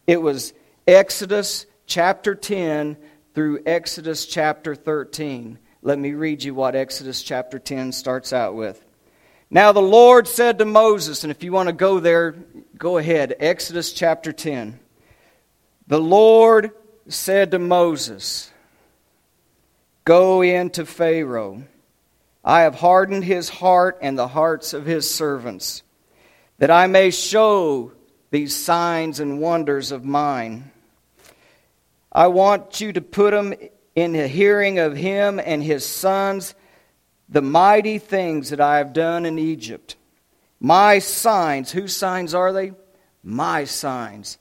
It 0.06 0.22
was 0.22 0.54
Exodus 0.86 1.66
chapter 1.86 2.36
10 2.36 2.96
through 3.34 3.62
Exodus 3.66 4.24
chapter 4.24 4.76
13. 4.76 5.58
Let 5.82 5.98
me 5.98 6.12
read 6.12 6.44
you 6.44 6.54
what 6.54 6.76
Exodus 6.76 7.22
chapter 7.24 7.58
10 7.58 7.90
starts 7.90 8.32
out 8.32 8.54
with. 8.54 8.84
Now 9.50 9.72
the 9.72 9.80
Lord 9.80 10.28
said 10.28 10.58
to 10.58 10.66
Moses, 10.66 11.24
and 11.24 11.30
if 11.30 11.42
you 11.42 11.52
want 11.52 11.68
to 11.68 11.74
go 11.74 12.00
there, 12.00 12.32
go 12.76 12.98
ahead. 12.98 13.34
Exodus 13.40 13.92
chapter 13.92 14.30
10. 14.30 14.78
The 15.86 16.00
Lord 16.00 16.72
said 17.08 17.52
to 17.52 17.58
Moses, 17.58 18.52
Go 20.04 20.42
in 20.42 20.68
to 20.70 20.84
Pharaoh. 20.84 21.62
I 22.44 22.62
have 22.62 22.74
hardened 22.74 23.24
his 23.24 23.48
heart 23.48 23.98
and 24.02 24.18
the 24.18 24.28
hearts 24.28 24.74
of 24.74 24.84
his 24.84 25.08
servants, 25.08 25.82
that 26.58 26.70
I 26.70 26.86
may 26.86 27.10
show 27.10 27.92
these 28.30 28.54
signs 28.54 29.18
and 29.18 29.40
wonders 29.40 29.92
of 29.92 30.04
mine. 30.04 30.70
I 32.12 32.26
want 32.26 32.82
you 32.82 32.92
to 32.92 33.00
put 33.00 33.30
them 33.30 33.54
in 33.94 34.12
the 34.12 34.28
hearing 34.28 34.78
of 34.78 34.94
him 34.94 35.40
and 35.42 35.62
his 35.62 35.86
sons 35.86 36.54
the 37.28 37.42
mighty 37.42 37.98
things 37.98 38.50
that 38.50 38.60
I 38.60 38.78
have 38.78 38.92
done 38.92 39.26
in 39.26 39.38
Egypt. 39.38 39.96
My 40.60 40.98
signs, 40.98 41.70
whose 41.70 41.94
signs 41.94 42.34
are 42.34 42.52
they? 42.52 42.72
My 43.22 43.64
signs. 43.64 44.38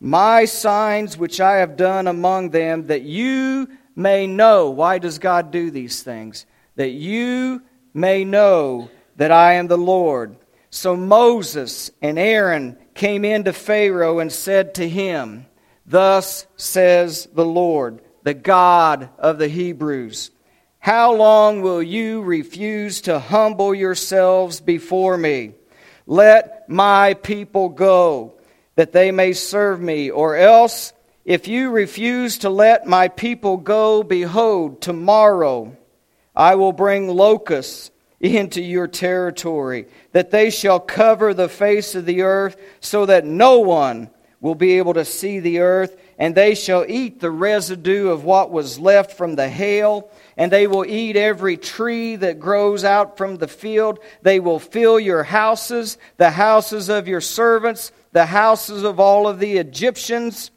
My 0.00 0.46
signs 0.46 1.16
which 1.16 1.40
I 1.40 1.58
have 1.58 1.76
done 1.76 2.06
among 2.08 2.50
them, 2.50 2.88
that 2.88 3.02
you 3.02 3.68
may 3.94 4.26
know. 4.26 4.70
Why 4.70 4.98
does 4.98 5.18
God 5.18 5.50
do 5.50 5.70
these 5.70 6.02
things? 6.02 6.46
That 6.76 6.90
you 6.90 7.62
may 7.94 8.24
know 8.24 8.90
that 9.16 9.30
I 9.30 9.54
am 9.54 9.68
the 9.68 9.78
Lord. 9.78 10.36
So 10.70 10.96
Moses 10.96 11.90
and 12.00 12.18
Aaron 12.18 12.78
came 12.94 13.24
into 13.24 13.52
Pharaoh 13.52 14.18
and 14.18 14.32
said 14.32 14.74
to 14.76 14.88
him, 14.88 15.46
Thus 15.86 16.46
says 16.56 17.28
the 17.32 17.44
Lord, 17.44 18.00
the 18.22 18.34
God 18.34 19.10
of 19.18 19.38
the 19.38 19.48
Hebrews. 19.48 20.30
How 20.82 21.14
long 21.14 21.62
will 21.62 21.80
you 21.80 22.22
refuse 22.22 23.02
to 23.02 23.20
humble 23.20 23.72
yourselves 23.72 24.60
before 24.60 25.16
me? 25.16 25.52
Let 26.08 26.68
my 26.68 27.14
people 27.14 27.68
go, 27.68 28.34
that 28.74 28.90
they 28.90 29.12
may 29.12 29.32
serve 29.32 29.80
me. 29.80 30.10
Or 30.10 30.34
else, 30.34 30.92
if 31.24 31.46
you 31.46 31.70
refuse 31.70 32.38
to 32.38 32.50
let 32.50 32.84
my 32.84 33.06
people 33.06 33.58
go, 33.58 34.02
behold, 34.02 34.80
tomorrow 34.80 35.76
I 36.34 36.56
will 36.56 36.72
bring 36.72 37.06
locusts 37.06 37.92
into 38.18 38.60
your 38.60 38.88
territory, 38.88 39.86
that 40.10 40.32
they 40.32 40.50
shall 40.50 40.80
cover 40.80 41.32
the 41.32 41.48
face 41.48 41.94
of 41.94 42.06
the 42.06 42.22
earth, 42.22 42.56
so 42.80 43.06
that 43.06 43.24
no 43.24 43.60
one 43.60 44.10
will 44.40 44.56
be 44.56 44.78
able 44.78 44.94
to 44.94 45.04
see 45.04 45.38
the 45.38 45.60
earth, 45.60 45.96
and 46.22 46.36
they 46.36 46.54
shall 46.54 46.84
eat 46.86 47.18
the 47.18 47.32
residue 47.32 48.08
of 48.08 48.22
what 48.22 48.52
was 48.52 48.78
left 48.78 49.10
from 49.10 49.34
the 49.34 49.48
hail 49.48 50.08
and 50.36 50.52
they 50.52 50.68
will 50.68 50.84
eat 50.84 51.16
every 51.16 51.56
tree 51.56 52.14
that 52.14 52.38
grows 52.38 52.84
out 52.84 53.18
from 53.18 53.38
the 53.38 53.48
field. 53.48 53.98
They 54.22 54.38
will 54.38 54.60
fill 54.60 55.00
your 55.00 55.24
houses, 55.24 55.98
the 56.18 56.30
houses 56.30 56.88
of 56.88 57.08
your 57.08 57.20
servants, 57.20 57.90
the 58.12 58.26
houses 58.26 58.84
of 58.84 59.00
all 59.00 59.26
of 59.26 59.40
the 59.40 59.56
Egyptians, 59.56 60.52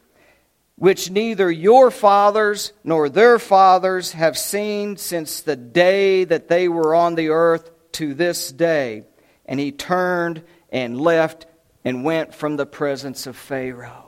which 0.76 1.10
neither 1.10 1.50
your 1.50 1.90
fathers 1.90 2.72
nor 2.84 3.10
their 3.10 3.40
fathers 3.40 4.12
have 4.12 4.38
seen 4.38 4.98
since 4.98 5.42
the 5.42 5.56
day 5.56 6.26
that 6.26 6.48
they 6.48 6.68
were 6.68 6.94
on 6.94 7.16
the 7.16 7.30
earth 7.30 7.72
to 7.94 8.14
this 8.14 8.52
day. 8.52 9.04
And 9.48 9.60
he 9.60 9.72
turned 9.72 10.44
and 10.70 11.02
left 11.02 11.48
and 11.84 12.04
went 12.04 12.36
from 12.36 12.56
the 12.56 12.68
presence 12.68 13.26
of 13.26 13.36
Pharaoh. 13.36 14.05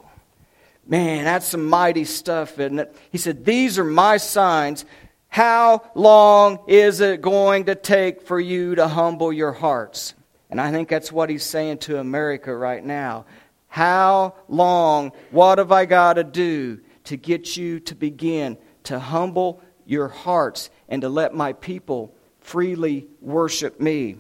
Man, 0.88 1.26
that's 1.26 1.48
some 1.48 1.66
mighty 1.66 2.06
stuff, 2.06 2.60
isn't 2.60 2.80
it? 2.80 2.96
He 3.12 3.18
said, 3.18 3.44
These 3.44 3.78
are 3.78 3.84
my 3.84 4.18
signs 4.18 4.86
how 5.30 5.84
long 5.94 6.60
is 6.68 7.02
it 7.02 7.22
going 7.22 7.66
to 7.66 7.76
take 7.76 8.22
for 8.22 8.40
you 8.40 8.76
to 8.76 8.88
humble 8.88 9.32
your 9.32 9.52
hearts? 9.52 10.14
And 10.50 10.60
I 10.60 10.72
think 10.72 10.90
that's 10.90 11.12
what 11.12 11.30
he's 11.30 11.44
saying 11.44 11.80
to 11.80 12.00
America 12.00 12.56
right 12.56 12.84
now. 12.84 13.26
How 13.68 14.36
long? 14.48 15.12
What 15.32 15.58
have 15.58 15.72
I 15.72 15.86
got 15.86 16.14
to 16.14 16.24
do 16.24 16.80
to 17.04 17.18
get 17.18 17.58
you 17.58 17.80
to 17.82 17.96
begin 17.96 18.58
to 18.86 19.00
humble 19.00 19.62
your 19.86 20.08
hearts 20.08 20.70
and 20.90 21.02
to 21.02 21.10
let 21.10 21.36
my 21.36 21.54
people 21.54 22.16
freely 22.40 23.08
worship 23.22 23.80
me? 23.80 24.16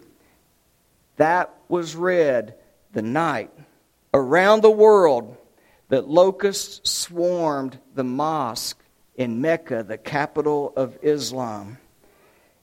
That 1.16 1.54
was 1.70 1.96
read 1.96 2.56
the 2.92 3.02
night 3.02 3.52
around 4.14 4.62
the 4.62 4.70
world 4.70 5.36
that 5.90 6.08
locusts 6.08 6.90
swarmed 6.90 7.80
the 7.96 8.04
mosque 8.04 8.82
in 9.16 9.42
Mecca, 9.42 9.84
the 9.84 9.98
capital 9.98 10.74
of 10.76 10.98
Islam. 11.02 11.78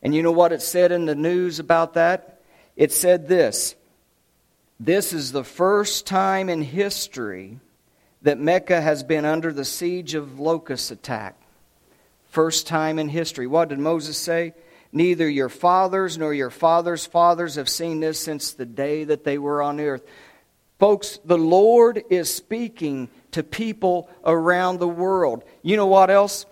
And 0.03 0.15
you 0.15 0.23
know 0.23 0.33
what 0.33 0.53
it 0.53 0.63
said 0.63 0.93
in 0.93 1.07
the 1.07 1.15
news 1.15 1.59
about 1.59 1.95
that? 1.95 2.41
It 2.77 2.93
said 2.93 3.29
this 3.29 3.75
This 4.79 5.13
is 5.13 5.33
the 5.33 5.45
first 5.45 6.07
time 6.07 6.49
in 6.49 6.63
history 6.63 7.59
that 8.23 8.39
Mecca 8.39 8.81
has 8.81 9.03
been 9.03 9.25
under 9.25 9.53
the 9.53 9.65
siege 9.65 10.15
of 10.15 10.41
locust 10.41 10.91
attack. 10.91 11.41
First 12.31 12.67
time 12.67 12.99
in 12.99 13.09
history. 13.09 13.47
What 13.47 13.69
did 13.69 13.79
Moses 13.79 14.19
say? 14.19 14.55
Neither 14.93 15.29
your 15.29 15.49
fathers 15.49 16.17
nor 16.17 16.33
your 16.33 16.51
fathers' 16.51 17.05
fathers 17.05 17.57
have 17.57 17.69
seen 17.69 18.01
this 18.01 18.21
since 18.21 18.53
the 18.53 18.65
day 18.65 19.05
that 19.05 19.25
they 19.25 19.39
were 19.39 19.61
on 19.61 19.81
earth. 19.81 20.03
Folks, 20.79 21.21
the 21.25 21.39
Lord 21.39 22.03
is 22.11 22.33
speaking 22.33 23.09
to 23.33 23.43
people 23.43 24.09
around 24.25 24.79
the 24.79 24.89
world. 24.89 25.45
You 25.63 25.77
know 25.77 25.87
what 25.87 26.11
else? 26.11 26.47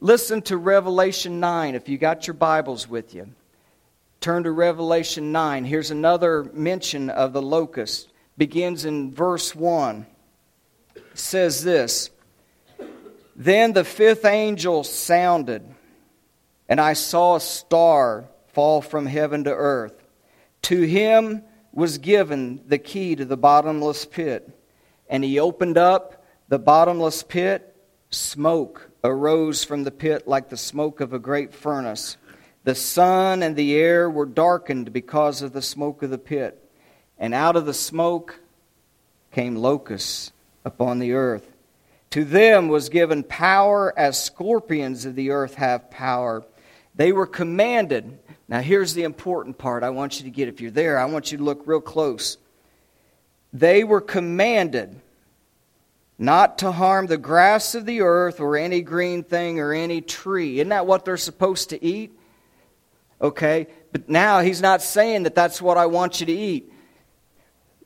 Listen 0.00 0.42
to 0.42 0.56
Revelation 0.56 1.38
9 1.38 1.74
if 1.74 1.88
you 1.88 1.96
got 1.96 2.26
your 2.26 2.34
Bibles 2.34 2.88
with 2.88 3.14
you. 3.14 3.28
Turn 4.20 4.44
to 4.44 4.50
Revelation 4.50 5.32
9. 5.32 5.64
Here's 5.64 5.90
another 5.90 6.44
mention 6.52 7.08
of 7.10 7.32
the 7.32 7.42
locust. 7.42 8.08
Begins 8.36 8.84
in 8.84 9.12
verse 9.12 9.54
1. 9.54 10.06
It 10.96 11.04
says 11.14 11.62
this 11.62 12.10
Then 13.36 13.72
the 13.72 13.84
fifth 13.84 14.24
angel 14.24 14.84
sounded, 14.84 15.62
and 16.68 16.80
I 16.80 16.94
saw 16.94 17.36
a 17.36 17.40
star 17.40 18.24
fall 18.52 18.80
from 18.80 19.06
heaven 19.06 19.44
to 19.44 19.52
earth. 19.52 19.94
To 20.62 20.82
him 20.82 21.42
was 21.72 21.98
given 21.98 22.60
the 22.66 22.78
key 22.78 23.16
to 23.16 23.24
the 23.24 23.36
bottomless 23.36 24.04
pit, 24.04 24.48
and 25.08 25.24
he 25.24 25.38
opened 25.38 25.78
up 25.78 26.24
the 26.48 26.58
bottomless 26.58 27.22
pit. 27.22 27.68
Smoke 28.10 28.90
arose 29.02 29.64
from 29.64 29.84
the 29.84 29.90
pit 29.90 30.28
like 30.28 30.50
the 30.50 30.56
smoke 30.56 31.00
of 31.00 31.12
a 31.12 31.18
great 31.18 31.54
furnace. 31.54 32.18
The 32.64 32.74
sun 32.74 33.42
and 33.42 33.56
the 33.56 33.74
air 33.74 34.08
were 34.08 34.26
darkened 34.26 34.92
because 34.92 35.42
of 35.42 35.52
the 35.52 35.62
smoke 35.62 36.02
of 36.02 36.10
the 36.10 36.18
pit. 36.18 36.58
And 37.18 37.34
out 37.34 37.56
of 37.56 37.66
the 37.66 37.74
smoke 37.74 38.38
came 39.32 39.56
locusts 39.56 40.32
upon 40.64 40.98
the 40.98 41.12
earth. 41.12 41.48
To 42.10 42.24
them 42.24 42.68
was 42.68 42.90
given 42.90 43.22
power 43.22 43.98
as 43.98 44.22
scorpions 44.22 45.06
of 45.06 45.14
the 45.14 45.30
earth 45.30 45.54
have 45.54 45.90
power. 45.90 46.44
They 46.94 47.10
were 47.10 47.26
commanded. 47.26 48.18
Now, 48.52 48.60
here's 48.60 48.92
the 48.92 49.04
important 49.04 49.56
part 49.56 49.82
I 49.82 49.88
want 49.88 50.18
you 50.18 50.24
to 50.24 50.30
get. 50.30 50.46
If 50.46 50.60
you're 50.60 50.70
there, 50.70 50.98
I 50.98 51.06
want 51.06 51.32
you 51.32 51.38
to 51.38 51.42
look 51.42 51.62
real 51.64 51.80
close. 51.80 52.36
They 53.50 53.82
were 53.82 54.02
commanded 54.02 55.00
not 56.18 56.58
to 56.58 56.70
harm 56.70 57.06
the 57.06 57.16
grass 57.16 57.74
of 57.74 57.86
the 57.86 58.02
earth 58.02 58.40
or 58.40 58.58
any 58.58 58.82
green 58.82 59.22
thing 59.22 59.58
or 59.58 59.72
any 59.72 60.02
tree. 60.02 60.60
Isn't 60.60 60.68
that 60.68 60.86
what 60.86 61.06
they're 61.06 61.16
supposed 61.16 61.70
to 61.70 61.82
eat? 61.82 62.12
Okay, 63.22 63.68
but 63.90 64.10
now 64.10 64.40
he's 64.40 64.60
not 64.60 64.82
saying 64.82 65.22
that 65.22 65.34
that's 65.34 65.62
what 65.62 65.78
I 65.78 65.86
want 65.86 66.20
you 66.20 66.26
to 66.26 66.32
eat. 66.32 66.70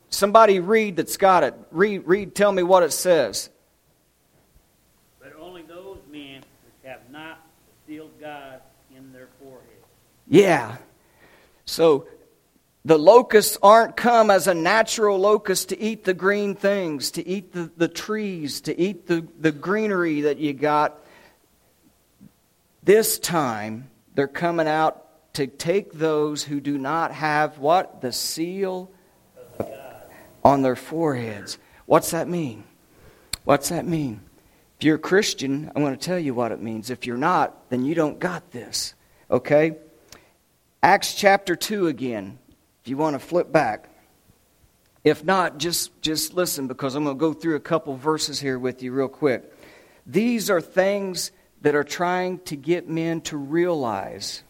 Somebody 0.09 0.59
read 0.59 0.97
that's 0.97 1.15
got 1.15 1.45
it. 1.45 1.53
Read, 1.71 2.05
read, 2.05 2.35
tell 2.35 2.51
me 2.51 2.63
what 2.63 2.83
it 2.83 2.91
says. 2.91 3.49
But 5.21 5.31
only 5.39 5.61
those 5.61 5.99
men 6.11 6.41
which 6.65 6.91
have 6.91 7.09
not 7.09 7.47
sealed 7.87 8.19
God 8.19 8.59
in 8.93 9.13
their 9.13 9.29
forehead. 9.39 9.77
Yeah. 10.27 10.77
So 11.65 12.07
the 12.85 12.97
locusts 12.97 13.57
aren't 13.61 13.97
come 13.97 14.31
as 14.31 14.47
a 14.47 14.53
natural 14.53 15.17
locust 15.17 15.69
to 15.69 15.79
eat 15.79 16.05
the 16.05 16.13
green 16.13 16.55
things, 16.55 17.11
to 17.11 17.27
eat 17.27 17.51
the, 17.51 17.69
the 17.75 17.87
trees, 17.87 18.61
to 18.61 18.79
eat 18.79 19.07
the, 19.07 19.27
the 19.39 19.51
greenery 19.51 20.21
that 20.21 20.37
you 20.37 20.53
got. 20.53 20.97
This 22.83 23.19
time, 23.19 23.89
they're 24.15 24.27
coming 24.27 24.67
out 24.67 25.03
to 25.33 25.47
take 25.47 25.93
those 25.93 26.43
who 26.43 26.61
do 26.61 26.77
not 26.77 27.11
have 27.11 27.59
what? 27.59 28.01
The 28.01 28.11
seal 28.11 28.89
on 30.43 30.61
their 30.61 30.77
foreheads. 30.77 31.57
What's 31.85 32.11
that 32.11 32.27
mean? 32.27 32.63
What's 33.43 33.69
that 33.69 33.85
mean? 33.85 34.21
If 34.79 34.85
you're 34.85 34.95
a 34.95 34.99
Christian, 34.99 35.71
I'm 35.75 35.83
going 35.83 35.97
to 35.97 36.05
tell 36.05 36.19
you 36.19 36.33
what 36.33 36.51
it 36.51 36.61
means. 36.61 36.89
If 36.89 37.05
you're 37.05 37.17
not, 37.17 37.69
then 37.69 37.83
you 37.83 37.95
don't 37.95 38.19
got 38.19 38.51
this. 38.51 38.93
Okay? 39.29 39.75
Acts 40.83 41.15
chapter 41.15 41.55
2 41.55 41.87
again. 41.87 42.37
If 42.81 42.87
you 42.87 42.97
want 42.97 43.15
to 43.15 43.19
flip 43.19 43.51
back. 43.51 43.89
If 45.03 45.23
not, 45.23 45.57
just, 45.57 46.01
just 46.01 46.35
listen 46.35 46.67
because 46.67 46.93
I'm 46.93 47.03
going 47.03 47.15
to 47.15 47.19
go 47.19 47.33
through 47.33 47.55
a 47.55 47.61
couple 47.61 47.95
verses 47.95 48.39
here 48.39 48.59
with 48.59 48.83
you 48.83 48.91
real 48.91 49.07
quick. 49.07 49.51
These 50.05 50.49
are 50.49 50.61
things 50.61 51.31
that 51.61 51.73
are 51.73 51.83
trying 51.83 52.39
to 52.39 52.55
get 52.55 52.87
men 52.87 53.21
to 53.21 53.37
realize 53.37 54.43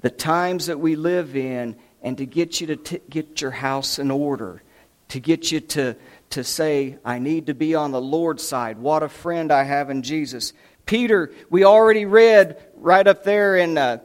the 0.00 0.10
times 0.10 0.66
that 0.66 0.78
we 0.78 0.96
live 0.96 1.34
in 1.34 1.76
and 2.02 2.18
to 2.18 2.26
get 2.26 2.60
you 2.60 2.66
to 2.66 2.76
t- 2.76 3.00
get 3.08 3.40
your 3.40 3.50
house 3.50 3.98
in 3.98 4.10
order, 4.10 4.62
to 5.08 5.20
get 5.20 5.50
you 5.50 5.60
to, 5.60 5.96
to 6.30 6.44
say, 6.44 6.98
I 7.04 7.18
need 7.18 7.46
to 7.46 7.54
be 7.54 7.74
on 7.74 7.90
the 7.90 8.00
Lord's 8.00 8.42
side. 8.42 8.78
What 8.78 9.02
a 9.02 9.08
friend 9.08 9.50
I 9.50 9.62
have 9.62 9.88
in 9.88 10.02
Jesus. 10.02 10.52
Peter, 10.84 11.32
we 11.48 11.64
already 11.64 12.04
read 12.04 12.62
right 12.76 13.06
up 13.06 13.24
there 13.24 13.56
in. 13.56 13.78
Uh, 13.78 13.98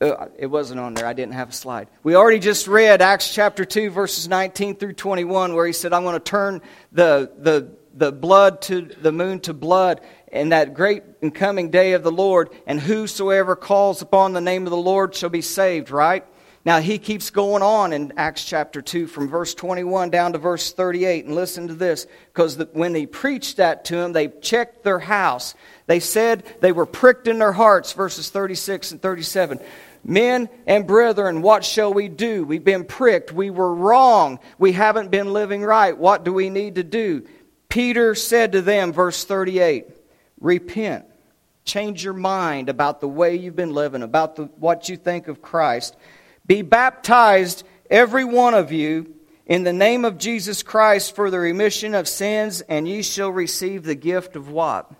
uh, 0.00 0.26
it 0.38 0.46
wasn't 0.46 0.80
on 0.80 0.94
there. 0.94 1.06
I 1.06 1.12
didn't 1.12 1.34
have 1.34 1.50
a 1.50 1.52
slide. 1.52 1.88
We 2.02 2.14
already 2.14 2.38
just 2.38 2.68
read 2.68 3.02
Acts 3.02 3.32
chapter 3.34 3.64
2, 3.64 3.90
verses 3.90 4.28
19 4.28 4.76
through 4.76 4.92
21, 4.92 5.54
where 5.54 5.66
he 5.66 5.72
said, 5.72 5.92
I'm 5.92 6.04
going 6.04 6.14
to 6.14 6.20
turn 6.20 6.62
the, 6.92 7.32
the, 7.36 7.70
the 7.94 8.12
blood 8.12 8.62
to 8.62 8.82
the 8.82 9.12
moon 9.12 9.40
to 9.40 9.54
blood 9.54 10.00
in 10.30 10.50
that 10.50 10.74
great 10.74 11.02
and 11.20 11.34
coming 11.34 11.70
day 11.70 11.92
of 11.94 12.02
the 12.02 12.12
Lord, 12.12 12.50
and 12.66 12.78
whosoever 12.78 13.56
calls 13.56 14.02
upon 14.02 14.32
the 14.32 14.40
name 14.40 14.66
of 14.66 14.70
the 14.70 14.76
Lord 14.76 15.14
shall 15.14 15.30
be 15.30 15.42
saved, 15.42 15.90
right? 15.90 16.24
Now, 16.64 16.80
he 16.80 16.98
keeps 16.98 17.30
going 17.30 17.62
on 17.62 17.92
in 17.92 18.12
Acts 18.16 18.44
chapter 18.44 18.82
2 18.82 19.06
from 19.06 19.28
verse 19.28 19.54
21 19.54 20.10
down 20.10 20.32
to 20.32 20.38
verse 20.38 20.70
38. 20.72 21.24
And 21.24 21.34
listen 21.34 21.68
to 21.68 21.74
this, 21.74 22.06
because 22.26 22.58
when 22.72 22.94
he 22.94 23.06
preached 23.06 23.56
that 23.56 23.86
to 23.86 23.96
them, 23.96 24.12
they 24.12 24.28
checked 24.28 24.84
their 24.84 24.98
house. 24.98 25.54
They 25.86 25.98
said 25.98 26.44
they 26.60 26.72
were 26.72 26.84
pricked 26.84 27.26
in 27.26 27.38
their 27.38 27.52
hearts, 27.52 27.94
verses 27.94 28.28
36 28.28 28.92
and 28.92 29.00
37. 29.00 29.60
Men 30.04 30.48
and 30.66 30.86
brethren, 30.86 31.42
what 31.42 31.64
shall 31.64 31.92
we 31.92 32.08
do? 32.08 32.44
We've 32.44 32.64
been 32.64 32.84
pricked. 32.84 33.32
We 33.32 33.50
were 33.50 33.74
wrong. 33.74 34.38
We 34.58 34.72
haven't 34.72 35.10
been 35.10 35.32
living 35.32 35.62
right. 35.62 35.96
What 35.96 36.24
do 36.24 36.32
we 36.32 36.50
need 36.50 36.76
to 36.76 36.84
do? 36.84 37.26
Peter 37.68 38.14
said 38.14 38.52
to 38.52 38.62
them, 38.62 38.92
verse 38.92 39.24
38, 39.24 39.86
repent. 40.40 41.04
Change 41.64 42.02
your 42.02 42.14
mind 42.14 42.70
about 42.70 43.00
the 43.00 43.08
way 43.08 43.36
you've 43.36 43.56
been 43.56 43.74
living, 43.74 44.02
about 44.02 44.36
the, 44.36 44.44
what 44.44 44.88
you 44.88 44.96
think 44.96 45.28
of 45.28 45.42
Christ. 45.42 45.96
Be 46.46 46.62
baptized, 46.62 47.64
every 47.90 48.24
one 48.24 48.54
of 48.54 48.72
you, 48.72 49.14
in 49.44 49.64
the 49.64 49.72
name 49.72 50.04
of 50.04 50.16
Jesus 50.16 50.62
Christ 50.62 51.14
for 51.14 51.30
the 51.30 51.38
remission 51.38 51.94
of 51.94 52.08
sins, 52.08 52.62
and 52.62 52.88
ye 52.88 53.02
shall 53.02 53.30
receive 53.30 53.82
the 53.82 53.94
gift 53.94 54.36
of 54.36 54.50
what? 54.50 54.90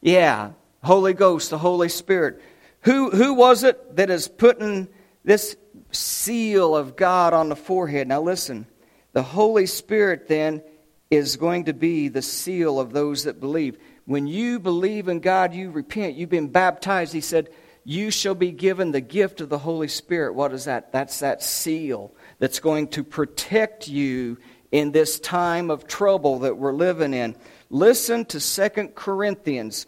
Yeah, 0.00 0.52
Holy 0.82 1.12
Ghost, 1.12 1.50
the 1.50 1.58
Holy 1.58 1.88
Spirit. 1.88 2.42
Who, 2.82 3.10
who 3.10 3.34
was 3.34 3.64
it 3.64 3.96
that 3.96 4.10
is 4.10 4.28
putting 4.28 4.88
this 5.24 5.56
seal 5.92 6.76
of 6.76 6.96
God 6.96 7.32
on 7.32 7.48
the 7.48 7.56
forehead? 7.56 8.08
Now 8.08 8.22
listen, 8.22 8.66
the 9.12 9.22
Holy 9.22 9.66
Spirit 9.66 10.28
then 10.28 10.62
is 11.10 11.36
going 11.36 11.66
to 11.66 11.74
be 11.74 12.08
the 12.08 12.22
seal 12.22 12.80
of 12.80 12.92
those 12.92 13.24
that 13.24 13.38
believe. 13.38 13.78
When 14.04 14.26
you 14.26 14.58
believe 14.58 15.08
in 15.08 15.20
God, 15.20 15.54
you 15.54 15.70
repent, 15.70 16.16
you've 16.16 16.30
been 16.30 16.48
baptized. 16.48 17.12
He 17.12 17.20
said, 17.20 17.50
You 17.84 18.10
shall 18.10 18.34
be 18.34 18.50
given 18.50 18.90
the 18.90 19.00
gift 19.00 19.40
of 19.40 19.48
the 19.48 19.58
Holy 19.58 19.88
Spirit. 19.88 20.34
What 20.34 20.52
is 20.52 20.64
that? 20.64 20.90
That's 20.90 21.20
that 21.20 21.42
seal 21.42 22.12
that's 22.38 22.58
going 22.58 22.88
to 22.88 23.04
protect 23.04 23.86
you 23.86 24.38
in 24.72 24.90
this 24.90 25.20
time 25.20 25.70
of 25.70 25.86
trouble 25.86 26.40
that 26.40 26.56
we're 26.56 26.72
living 26.72 27.14
in. 27.14 27.36
Listen 27.70 28.24
to 28.24 28.40
2 28.40 28.88
Corinthians 28.94 29.86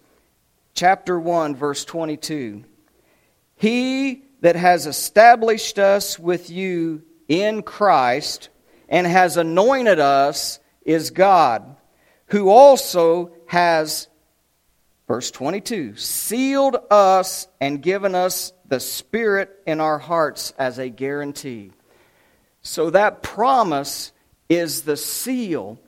chapter 0.74 1.18
1 1.18 1.56
verse 1.56 1.84
22. 1.84 2.64
He 3.56 4.24
that 4.40 4.56
has 4.56 4.86
established 4.86 5.78
us 5.78 6.18
with 6.18 6.50
you 6.50 7.02
in 7.28 7.62
Christ 7.62 8.48
and 8.88 9.06
has 9.06 9.36
anointed 9.36 9.98
us 9.98 10.60
is 10.84 11.10
God, 11.10 11.76
who 12.26 12.50
also 12.50 13.32
has, 13.46 14.08
verse 15.08 15.30
22, 15.30 15.96
sealed 15.96 16.76
us 16.90 17.48
and 17.60 17.82
given 17.82 18.14
us 18.14 18.52
the 18.66 18.80
Spirit 18.80 19.50
in 19.66 19.80
our 19.80 19.98
hearts 19.98 20.52
as 20.58 20.78
a 20.78 20.88
guarantee. 20.88 21.72
So 22.62 22.90
that 22.90 23.22
promise 23.22 24.12
is 24.48 24.82
the 24.82 24.96
seal 24.96 25.78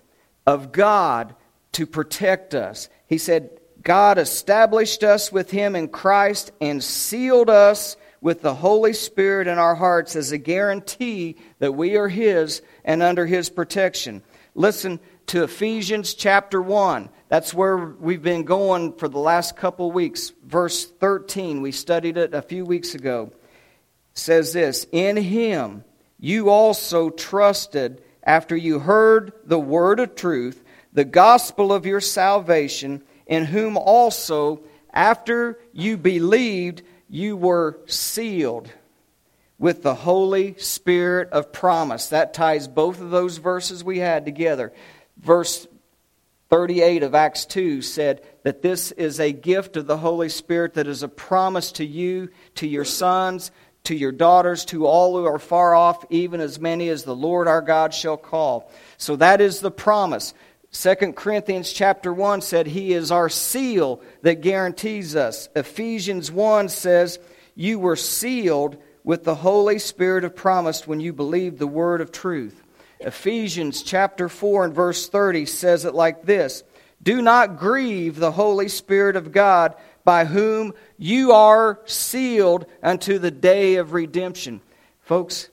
of 0.46 0.72
God 0.72 1.35
to 1.72 1.87
protect 1.87 2.55
us. 2.55 2.88
He 3.07 3.18
said, 3.18 3.56
God 3.87 4.18
established 4.18 5.05
us 5.05 5.31
with 5.31 5.53
Him 5.53 5.77
in 5.77 5.87
Christ 5.87 6.51
and 6.61 6.83
sealed 6.83 7.49
us 7.49 7.96
with 8.20 8.42
the 8.42 8.53
Holy 8.53 8.92
Spirit 8.92 9.46
in 9.46 9.59
our 9.59 9.77
hearts 9.77 10.16
as 10.16 10.33
a 10.33 10.38
guarantee 10.38 11.37
that 11.61 11.70
we 11.70 11.96
are 11.96 12.09
His 12.09 12.62
and 12.85 13.01
under 13.01 13.27
His 13.27 13.49
protection. 13.49 14.25
Listen 14.57 14.99
to 15.29 15.44
Ephesians 15.44 16.14
chapter 16.14 16.61
1. 16.61 17.09
That's 17.29 17.55
where 17.55 17.77
we've 17.77 18.25
been 18.25 18.42
going 18.42 18.92
for 18.94 19.07
the 19.07 19.20
last 19.20 19.57
couple 19.57 19.92
weeks. 19.92 20.33
Verse 20.44 20.85
13, 20.85 21.62
we 21.62 21.70
studied 21.70 22.16
it 22.16 22.35
a 22.35 22.42
few 22.42 22.64
weeks 22.64 22.96
ago. 22.96 23.31
It 23.31 24.18
says 24.18 24.53
this 24.53 24.88
In 24.90 25.16
Him 25.16 25.85
you 26.18 26.51
also 26.51 27.09
trusted 27.09 28.03
after 28.25 28.57
you 28.57 28.81
heard 28.81 29.33
the 29.44 29.61
word 29.61 30.01
of 30.01 30.16
truth, 30.16 30.64
the 30.92 31.05
gospel 31.05 31.72
of 31.72 31.87
your 31.87 32.01
salvation 32.01 33.05
in 33.26 33.44
whom 33.44 33.76
also, 33.76 34.60
after 34.92 35.58
you 35.72 35.96
believed, 35.96 36.82
you 37.08 37.36
were 37.36 37.78
sealed 37.86 38.70
with 39.58 39.82
the 39.82 39.94
Holy 39.94 40.54
Spirit 40.58 41.30
of 41.30 41.52
promise. 41.52 42.08
That 42.08 42.34
ties 42.34 42.68
both 42.68 43.00
of 43.00 43.10
those 43.10 43.38
verses 43.38 43.82
we 43.82 43.98
had 43.98 44.24
together. 44.24 44.72
Verse 45.18 45.66
38 46.48 47.02
of 47.02 47.14
Acts 47.14 47.46
2 47.46 47.82
said 47.82 48.22
that 48.44 48.62
this 48.62 48.92
is 48.92 49.18
a 49.18 49.32
gift 49.32 49.76
of 49.76 49.86
the 49.86 49.96
Holy 49.96 50.28
Spirit 50.28 50.74
that 50.74 50.86
is 50.86 51.02
a 51.02 51.08
promise 51.08 51.72
to 51.72 51.84
you, 51.84 52.28
to 52.56 52.66
your 52.66 52.84
sons, 52.84 53.50
to 53.84 53.94
your 53.94 54.12
daughters, 54.12 54.64
to 54.66 54.86
all 54.86 55.16
who 55.16 55.24
are 55.24 55.38
far 55.38 55.74
off, 55.74 56.04
even 56.10 56.40
as 56.40 56.60
many 56.60 56.88
as 56.88 57.04
the 57.04 57.16
Lord 57.16 57.48
our 57.48 57.62
God 57.62 57.94
shall 57.94 58.16
call. 58.16 58.70
So 58.98 59.16
that 59.16 59.40
is 59.40 59.60
the 59.60 59.70
promise. 59.70 60.34
2 60.78 60.94
Corinthians 61.14 61.72
chapter 61.72 62.12
1 62.12 62.42
said 62.42 62.66
he 62.66 62.92
is 62.92 63.10
our 63.10 63.30
seal 63.30 64.02
that 64.20 64.42
guarantees 64.42 65.16
us. 65.16 65.48
Ephesians 65.56 66.30
1 66.30 66.68
says 66.68 67.18
you 67.54 67.78
were 67.78 67.96
sealed 67.96 68.76
with 69.02 69.24
the 69.24 69.36
Holy 69.36 69.78
Spirit 69.78 70.22
of 70.22 70.36
promise 70.36 70.86
when 70.86 71.00
you 71.00 71.14
believed 71.14 71.58
the 71.58 71.66
word 71.66 72.02
of 72.02 72.12
truth. 72.12 72.62
Ephesians 73.00 73.82
chapter 73.82 74.28
4 74.28 74.66
and 74.66 74.74
verse 74.74 75.08
30 75.08 75.46
says 75.46 75.86
it 75.86 75.94
like 75.94 76.24
this 76.24 76.62
Do 77.02 77.22
not 77.22 77.58
grieve 77.58 78.16
the 78.16 78.32
Holy 78.32 78.68
Spirit 78.68 79.16
of 79.16 79.32
God, 79.32 79.74
by 80.04 80.26
whom 80.26 80.74
you 80.98 81.32
are 81.32 81.80
sealed 81.86 82.66
unto 82.82 83.18
the 83.18 83.30
day 83.30 83.76
of 83.76 83.94
redemption. 83.94 84.60
Folks, 85.00 85.48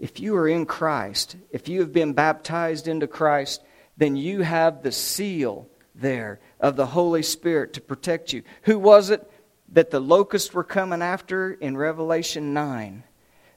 if 0.00 0.18
you 0.18 0.34
are 0.34 0.48
in 0.48 0.66
Christ, 0.66 1.36
if 1.52 1.68
you 1.68 1.78
have 1.78 1.92
been 1.92 2.12
baptized 2.12 2.88
into 2.88 3.06
Christ, 3.06 3.62
then 3.96 4.16
you 4.16 4.42
have 4.42 4.82
the 4.82 4.92
seal 4.92 5.68
there 5.94 6.40
of 6.60 6.76
the 6.76 6.86
Holy 6.86 7.22
Spirit 7.22 7.74
to 7.74 7.80
protect 7.80 8.32
you. 8.32 8.42
Who 8.62 8.78
was 8.78 9.10
it 9.10 9.30
that 9.72 9.90
the 9.90 10.00
locusts 10.00 10.52
were 10.52 10.64
coming 10.64 11.02
after 11.02 11.52
in 11.52 11.76
Revelation 11.76 12.52
9? 12.52 13.04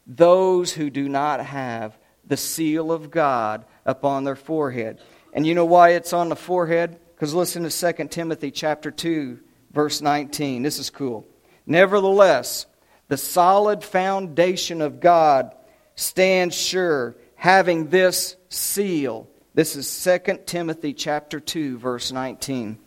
Those 0.06 0.72
who 0.74 0.90
do 0.90 1.10
not 1.10 1.46
have 1.46 1.98
the 2.26 2.38
seal 2.38 2.92
of 2.92 3.12
God 3.12 3.66
upon 3.86 4.24
their 4.24 4.36
forehead. 4.36 5.00
And 5.34 5.46
you 5.46 5.56
know 5.56 5.66
why 5.66 5.90
it's 5.90 6.14
on 6.14 6.30
the 6.30 6.36
forehead? 6.36 7.00
Because 7.16 7.34
listen 7.34 7.68
to 7.68 7.94
2 7.94 8.08
Timothy 8.10 8.52
chapter 8.52 8.92
2, 8.92 9.40
verse 9.72 10.02
19. 10.02 10.62
This 10.62 10.80
is 10.80 10.90
cool. 10.90 11.28
Nevertheless, 11.66 12.66
the 13.08 13.18
solid 13.18 13.84
foundation 13.84 14.82
of 14.82 15.00
God 15.00 15.56
stands 15.96 16.56
sure, 16.56 17.16
having 17.36 17.88
this 17.88 18.36
seal. 18.50 19.28
This 19.58 19.76
is 19.76 20.04
2 20.04 20.42
Timothy 20.46 20.94
chapter 20.94 21.40
2, 21.40 21.80
verse 21.80 22.12
19. 22.12 22.78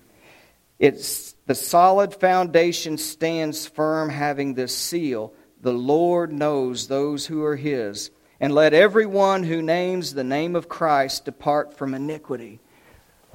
It's 0.79 1.35
the 1.47 1.57
solid 1.57 2.15
foundation 2.15 2.97
stands 2.97 3.67
firm, 3.67 4.09
having 4.09 4.55
this 4.55 4.73
seal. 4.73 5.33
The 5.63 5.73
Lord 5.73 6.33
knows 6.33 6.87
those 6.87 7.27
who 7.27 7.43
are 7.43 7.57
his. 7.57 8.13
And 8.39 8.55
let 8.55 8.73
everyone 8.73 9.43
who 9.43 9.63
names 9.63 10.15
the 10.15 10.23
name 10.23 10.55
of 10.55 10.69
Christ 10.69 11.25
depart 11.25 11.77
from 11.77 11.93
iniquity. 11.93 12.61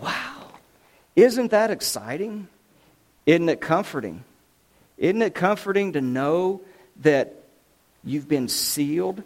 Wow. 0.02 0.52
Isn't 1.18 1.52
that 1.52 1.72
exciting? 1.72 2.48
Isn't 3.26 3.50
it 3.50 3.60
comforting? 3.60 4.24
Isn't 4.98 5.22
it 5.22 5.36
comforting 5.36 5.92
to 5.92 6.00
know 6.00 6.62
that 7.02 7.36
you've 8.02 8.30
been 8.30 8.48
sealed 8.48 9.24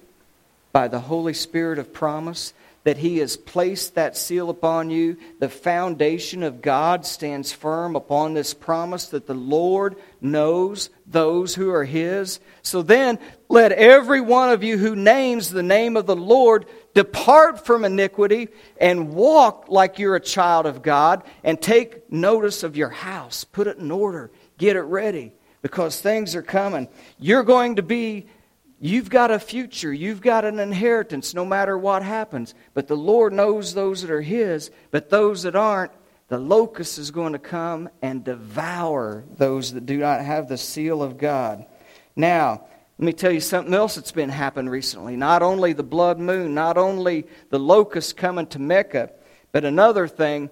by 0.72 0.88
the 0.88 1.00
Holy 1.00 1.36
Spirit 1.36 1.78
of 1.78 1.93
promise? 1.93 2.54
That 2.89 2.97
He 2.97 3.19
has 3.19 3.38
placed 3.38 3.93
that 3.93 4.17
seal 4.17 4.49
upon 4.49 4.89
you. 4.89 5.15
The 5.38 5.47
foundation 5.47 6.41
of 6.41 6.60
God 6.60 7.06
stands 7.06 7.52
firm 7.52 7.95
upon 7.95 8.34
this 8.34 8.56
promise 8.56 9.10
that 9.10 9.28
the 9.28 9.36
Lord 9.36 9.95
knows 10.21 10.89
those 11.06 11.54
who 11.54 11.69
are 11.69 11.86
His. 11.86 12.39
So 12.63 12.82
then, 12.82 13.19
let 13.47 13.71
every 13.73 14.21
one 14.21 14.49
of 14.49 14.63
you 14.63 14.80
who 14.80 14.95
names 14.95 15.52
the 15.52 15.62
name 15.62 15.97
of 15.97 16.08
the 16.08 16.15
Lord 16.15 16.65
depart 16.95 17.63
from 17.63 17.86
iniquity 17.86 18.47
and 18.82 19.13
walk 19.13 19.65
like 19.67 19.99
you're 19.99 20.15
a 20.15 20.19
child 20.19 20.65
of 20.65 20.82
God 20.82 21.21
and 21.43 21.62
take 21.62 22.12
notice 22.12 22.63
of 22.63 22.75
your 22.75 22.89
house. 22.89 23.43
Put 23.43 23.67
it 23.67 23.78
in 23.78 23.91
order, 23.91 24.32
get 24.58 24.75
it 24.75 24.82
ready 24.82 25.34
because 25.62 26.02
things 26.02 26.34
are 26.34 26.41
coming. 26.41 26.88
You're 27.19 27.43
going 27.43 27.75
to 27.75 27.84
be 27.84 28.25
You've 28.80 29.10
got 29.10 29.30
a 29.30 29.39
future. 29.39 29.92
You've 29.92 30.22
got 30.22 30.46
an 30.46 30.60
inheritance 30.60 31.34
no 31.34 31.44
matter 31.44 31.78
what 31.78 32.02
happens. 32.02 32.54
But 32.74 32.88
the 32.88 32.96
Lord 32.96 33.34
knows 33.34 33.74
those 33.74 34.02
that 34.02 34.12
are 34.12 34.22
His, 34.22 34.72
but 34.92 35.10
those 35.10 35.44
that 35.44 35.56
aren't, 35.56 35.92
the 36.30 36.38
locust 36.38 36.98
is 36.98 37.12
going 37.12 37.34
to 37.34 37.39
come 37.39 37.89
and 38.02 38.24
devour 38.24 39.26
those 39.36 39.74
that 39.74 39.86
do 39.86 39.98
not 39.98 40.22
have 40.22 40.48
the 40.48 40.58
seal 40.58 41.04
of 41.04 41.18
God. 41.18 41.65
Now, 42.15 42.65
let 42.98 43.06
me 43.06 43.13
tell 43.13 43.32
you 43.32 43.39
something 43.39 43.74
else 43.74 43.96
that's 43.96 44.12
been 44.12 44.30
happening 44.30 44.70
recently. 44.70 45.15
Not 45.15 45.42
only 45.42 45.74
the 45.74 45.84
blood 45.84 46.20
moon, 46.20 46.54
not 46.54 46.78
only 46.78 47.26
the 47.50 47.60
locust 47.60 48.15
coming 48.15 48.46
to 48.48 48.60
Mecca, 48.60 49.12
but 49.52 49.65
another 49.65 50.08
thing, 50.08 50.50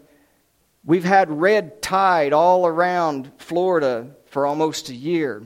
we've 0.83 1.03
had 1.03 1.29
red 1.29 1.81
tide 1.81 2.33
all 2.33 2.65
around 2.65 3.31
Florida 3.37 4.15
for 4.25 4.45
almost 4.45 4.89
a 4.89 4.95
year. 4.95 5.43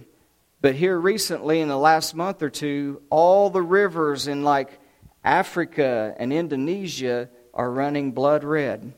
But 0.62 0.76
here 0.76 1.00
recently, 1.00 1.60
in 1.60 1.68
the 1.68 1.78
last 1.78 2.14
month 2.14 2.44
or 2.44 2.50
two, 2.52 3.02
all 3.10 3.50
the 3.50 3.64
rivers 3.64 4.28
in 4.28 4.44
like 4.44 4.80
Africa 5.24 6.16
and 6.20 6.32
Indonesia 6.32 7.30
are 7.54 7.72
running 7.72 8.12
blood 8.12 8.44
red. 8.44 8.94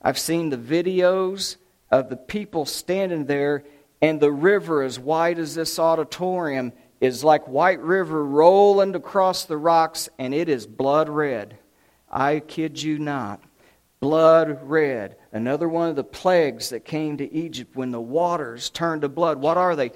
I've 0.00 0.18
seen 0.18 0.48
the 0.48 0.56
videos 0.56 1.56
of 1.90 2.08
the 2.08 2.16
people 2.16 2.64
standing 2.64 3.26
there, 3.26 3.64
and 4.00 4.20
the 4.20 4.32
river, 4.32 4.82
as 4.82 4.98
wide 4.98 5.38
as 5.38 5.54
this 5.54 5.78
auditorium, 5.78 6.72
is 7.00 7.22
like 7.22 7.46
White 7.46 7.80
River 7.80 8.24
rolling 8.24 8.94
across 8.94 9.44
the 9.44 9.56
rocks, 9.56 10.08
and 10.18 10.34
it 10.34 10.48
is 10.48 10.66
blood 10.66 11.08
red. 11.08 11.58
I 12.10 12.40
kid 12.40 12.82
you 12.82 12.98
not. 12.98 13.42
Blood 14.00 14.60
red. 14.62 15.16
Another 15.32 15.68
one 15.68 15.90
of 15.90 15.96
the 15.96 16.04
plagues 16.04 16.70
that 16.70 16.84
came 16.84 17.16
to 17.18 17.32
Egypt 17.32 17.76
when 17.76 17.90
the 17.90 18.00
waters 18.00 18.70
turned 18.70 19.02
to 19.02 19.08
blood. 19.08 19.40
What 19.40 19.56
are 19.56 19.76
they? 19.76 19.92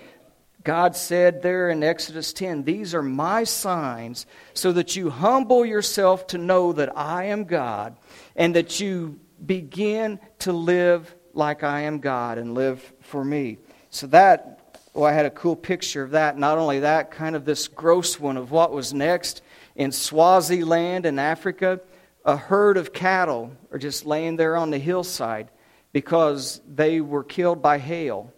God 0.70 0.94
said 0.94 1.42
there 1.42 1.68
in 1.68 1.83
Exodus 1.83 2.33
10, 2.33 2.62
These 2.62 2.94
are 2.94 3.02
my 3.02 3.42
signs, 3.42 4.24
so 4.54 4.70
that 4.70 4.94
you 4.94 5.11
humble 5.11 5.66
yourself 5.66 6.28
to 6.28 6.38
know 6.38 6.72
that 6.74 6.96
I 6.96 7.24
am 7.24 7.42
God, 7.42 7.96
and 8.37 8.54
that 8.54 8.78
you 8.78 9.18
begin 9.44 10.20
to 10.38 10.52
live 10.52 11.12
like 11.35 11.64
I 11.64 11.80
am 11.80 11.98
God 11.98 12.38
and 12.38 12.54
live 12.54 12.92
for 13.00 13.24
me. 13.24 13.59
So 13.90 14.06
that, 14.06 14.78
well, 14.94 15.06
I 15.06 15.12
had 15.12 15.26
a 15.26 15.30
cool 15.30 15.56
picture 15.56 16.04
of 16.04 16.12
that. 16.12 16.38
Not 16.38 16.56
only 16.56 16.78
that, 16.78 17.11
kind 17.11 17.35
of 17.35 17.44
this 17.44 17.66
gross 17.66 18.20
one 18.20 18.37
of 18.37 18.52
what 18.52 18.70
was 18.70 18.94
next 18.94 19.42
in 19.74 19.90
Swaziland 19.90 21.04
in 21.04 21.18
Africa. 21.18 21.80
A 22.24 22.37
herd 22.37 22.76
of 22.76 22.92
cattle 22.92 23.50
are 23.72 23.78
just 23.78 24.06
laying 24.06 24.37
there 24.37 24.56
on 24.56 24.70
the 24.70 24.78
hillside 24.78 25.50
because 25.92 26.61
they 26.72 27.00
were 27.00 27.24
killed 27.24 27.61
by 27.61 27.78
hail. 27.78 28.33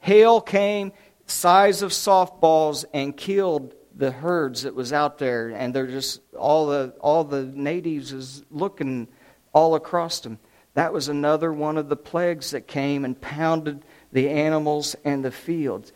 Hail 0.00 0.40
came 0.40 0.90
size 1.26 1.82
of 1.82 1.90
softballs 1.90 2.84
and 2.92 3.16
killed 3.16 3.74
the 3.94 4.10
herds 4.10 4.62
that 4.62 4.74
was 4.74 4.92
out 4.92 5.18
there 5.18 5.50
and 5.50 5.74
they're 5.74 5.86
just 5.86 6.20
all 6.38 6.66
the 6.66 6.94
all 7.00 7.24
the 7.24 7.44
natives 7.44 8.12
is 8.12 8.42
looking 8.50 9.08
all 9.52 9.74
across 9.74 10.20
them. 10.20 10.38
That 10.74 10.92
was 10.92 11.08
another 11.08 11.52
one 11.52 11.76
of 11.76 11.88
the 11.88 11.96
plagues 11.96 12.52
that 12.52 12.66
came 12.66 13.04
and 13.04 13.20
pounded 13.20 13.84
the 14.12 14.30
animals 14.30 14.96
and 15.04 15.24
the 15.24 15.30
fields. 15.30 15.92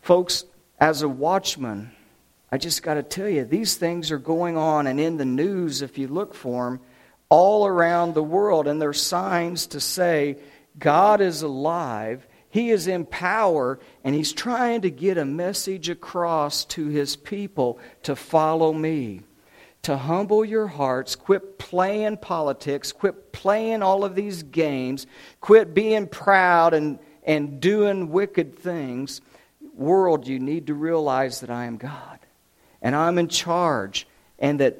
Folks 0.00 0.44
as 0.80 1.02
a 1.02 1.08
watchman 1.08 1.92
i 2.50 2.56
just 2.56 2.82
got 2.82 2.94
to 2.94 3.02
tell 3.02 3.28
you 3.28 3.44
these 3.44 3.76
things 3.76 4.10
are 4.10 4.18
going 4.18 4.56
on 4.56 4.86
and 4.86 4.98
in 4.98 5.18
the 5.18 5.24
news 5.24 5.82
if 5.82 5.98
you 5.98 6.08
look 6.08 6.34
for 6.34 6.64
them 6.64 6.80
all 7.28 7.66
around 7.66 8.14
the 8.14 8.22
world 8.22 8.66
and 8.66 8.80
they're 8.80 8.92
signs 8.92 9.66
to 9.66 9.78
say 9.78 10.36
god 10.78 11.20
is 11.20 11.42
alive 11.42 12.26
he 12.50 12.70
is 12.70 12.88
in 12.88 13.06
power, 13.06 13.78
and 14.02 14.14
he's 14.14 14.32
trying 14.32 14.80
to 14.80 14.90
get 14.90 15.16
a 15.16 15.24
message 15.24 15.88
across 15.88 16.64
to 16.66 16.88
his 16.88 17.14
people 17.14 17.78
to 18.02 18.16
follow 18.16 18.72
me. 18.72 19.22
To 19.82 19.96
humble 19.96 20.44
your 20.44 20.66
hearts, 20.66 21.16
quit 21.16 21.58
playing 21.58 22.18
politics, 22.18 22.92
quit 22.92 23.32
playing 23.32 23.82
all 23.82 24.04
of 24.04 24.14
these 24.14 24.42
games, 24.42 25.06
quit 25.40 25.72
being 25.72 26.06
proud 26.06 26.74
and, 26.74 26.98
and 27.24 27.60
doing 27.60 28.10
wicked 28.10 28.58
things. 28.58 29.20
World, 29.74 30.26
you 30.26 30.38
need 30.38 30.66
to 30.66 30.74
realize 30.74 31.40
that 31.40 31.50
I 31.50 31.64
am 31.64 31.76
God, 31.76 32.18
and 32.82 32.94
I'm 32.94 33.16
in 33.16 33.28
charge, 33.28 34.06
and 34.38 34.60
that 34.60 34.76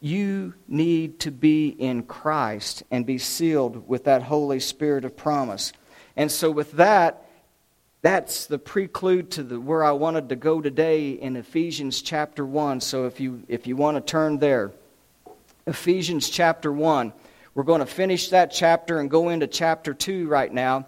you 0.00 0.54
need 0.66 1.20
to 1.20 1.30
be 1.30 1.68
in 1.68 2.02
Christ 2.02 2.82
and 2.90 3.06
be 3.06 3.18
sealed 3.18 3.88
with 3.88 4.04
that 4.04 4.24
Holy 4.24 4.58
Spirit 4.58 5.04
of 5.04 5.16
promise. 5.16 5.72
And 6.16 6.30
so, 6.30 6.50
with 6.50 6.72
that, 6.72 7.26
that's 8.02 8.46
the 8.46 8.58
prelude 8.58 9.30
to 9.32 9.42
the, 9.42 9.60
where 9.60 9.84
I 9.84 9.92
wanted 9.92 10.28
to 10.30 10.36
go 10.36 10.60
today 10.60 11.10
in 11.10 11.36
Ephesians 11.36 12.02
chapter 12.02 12.44
1. 12.44 12.80
So, 12.80 13.06
if 13.06 13.20
you, 13.20 13.42
if 13.48 13.66
you 13.66 13.76
want 13.76 13.96
to 13.96 14.00
turn 14.00 14.38
there, 14.38 14.72
Ephesians 15.66 16.28
chapter 16.28 16.72
1. 16.72 17.12
We're 17.54 17.62
going 17.64 17.80
to 17.80 17.86
finish 17.86 18.30
that 18.30 18.50
chapter 18.50 18.98
and 18.98 19.10
go 19.10 19.28
into 19.28 19.46
chapter 19.46 19.94
2 19.94 20.26
right 20.26 20.52
now. 20.52 20.86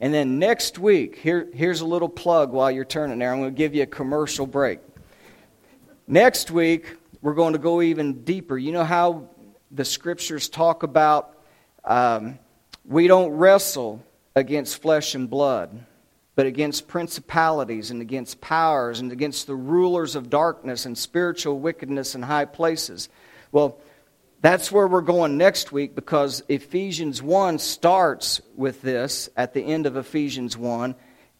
And 0.00 0.12
then 0.12 0.38
next 0.38 0.78
week, 0.78 1.16
here, 1.16 1.48
here's 1.54 1.80
a 1.80 1.86
little 1.86 2.08
plug 2.08 2.52
while 2.52 2.70
you're 2.70 2.84
turning 2.84 3.18
there. 3.18 3.32
I'm 3.32 3.40
going 3.40 3.54
to 3.54 3.56
give 3.56 3.74
you 3.74 3.82
a 3.82 3.86
commercial 3.86 4.46
break. 4.46 4.80
Next 6.06 6.50
week, 6.50 6.96
we're 7.22 7.34
going 7.34 7.52
to 7.52 7.58
go 7.58 7.82
even 7.82 8.24
deeper. 8.24 8.58
You 8.58 8.72
know 8.72 8.84
how 8.84 9.28
the 9.70 9.84
scriptures 9.84 10.48
talk 10.48 10.82
about 10.82 11.36
um, 11.84 12.38
we 12.84 13.06
don't 13.06 13.30
wrestle 13.32 14.04
against 14.36 14.80
flesh 14.80 15.16
and 15.16 15.28
blood, 15.28 15.84
but 16.36 16.46
against 16.46 16.86
principalities 16.86 17.90
and 17.90 18.00
against 18.00 18.40
powers 18.40 19.00
and 19.00 19.10
against 19.10 19.48
the 19.48 19.54
rulers 19.56 20.14
of 20.14 20.30
darkness 20.30 20.86
and 20.86 20.96
spiritual 20.96 21.58
wickedness 21.58 22.14
in 22.14 22.22
high 22.22 22.44
places. 22.44 23.08
Well, 23.50 23.80
that's 24.42 24.70
where 24.70 24.86
we're 24.86 25.00
going 25.00 25.38
next 25.38 25.72
week 25.72 25.94
because 25.94 26.44
Ephesians 26.48 27.22
1 27.22 27.58
starts 27.58 28.42
with 28.54 28.82
this 28.82 29.30
at 29.36 29.54
the 29.54 29.62
end 29.62 29.86
of 29.86 29.96
Ephesians 29.96 30.56
1, 30.56 30.94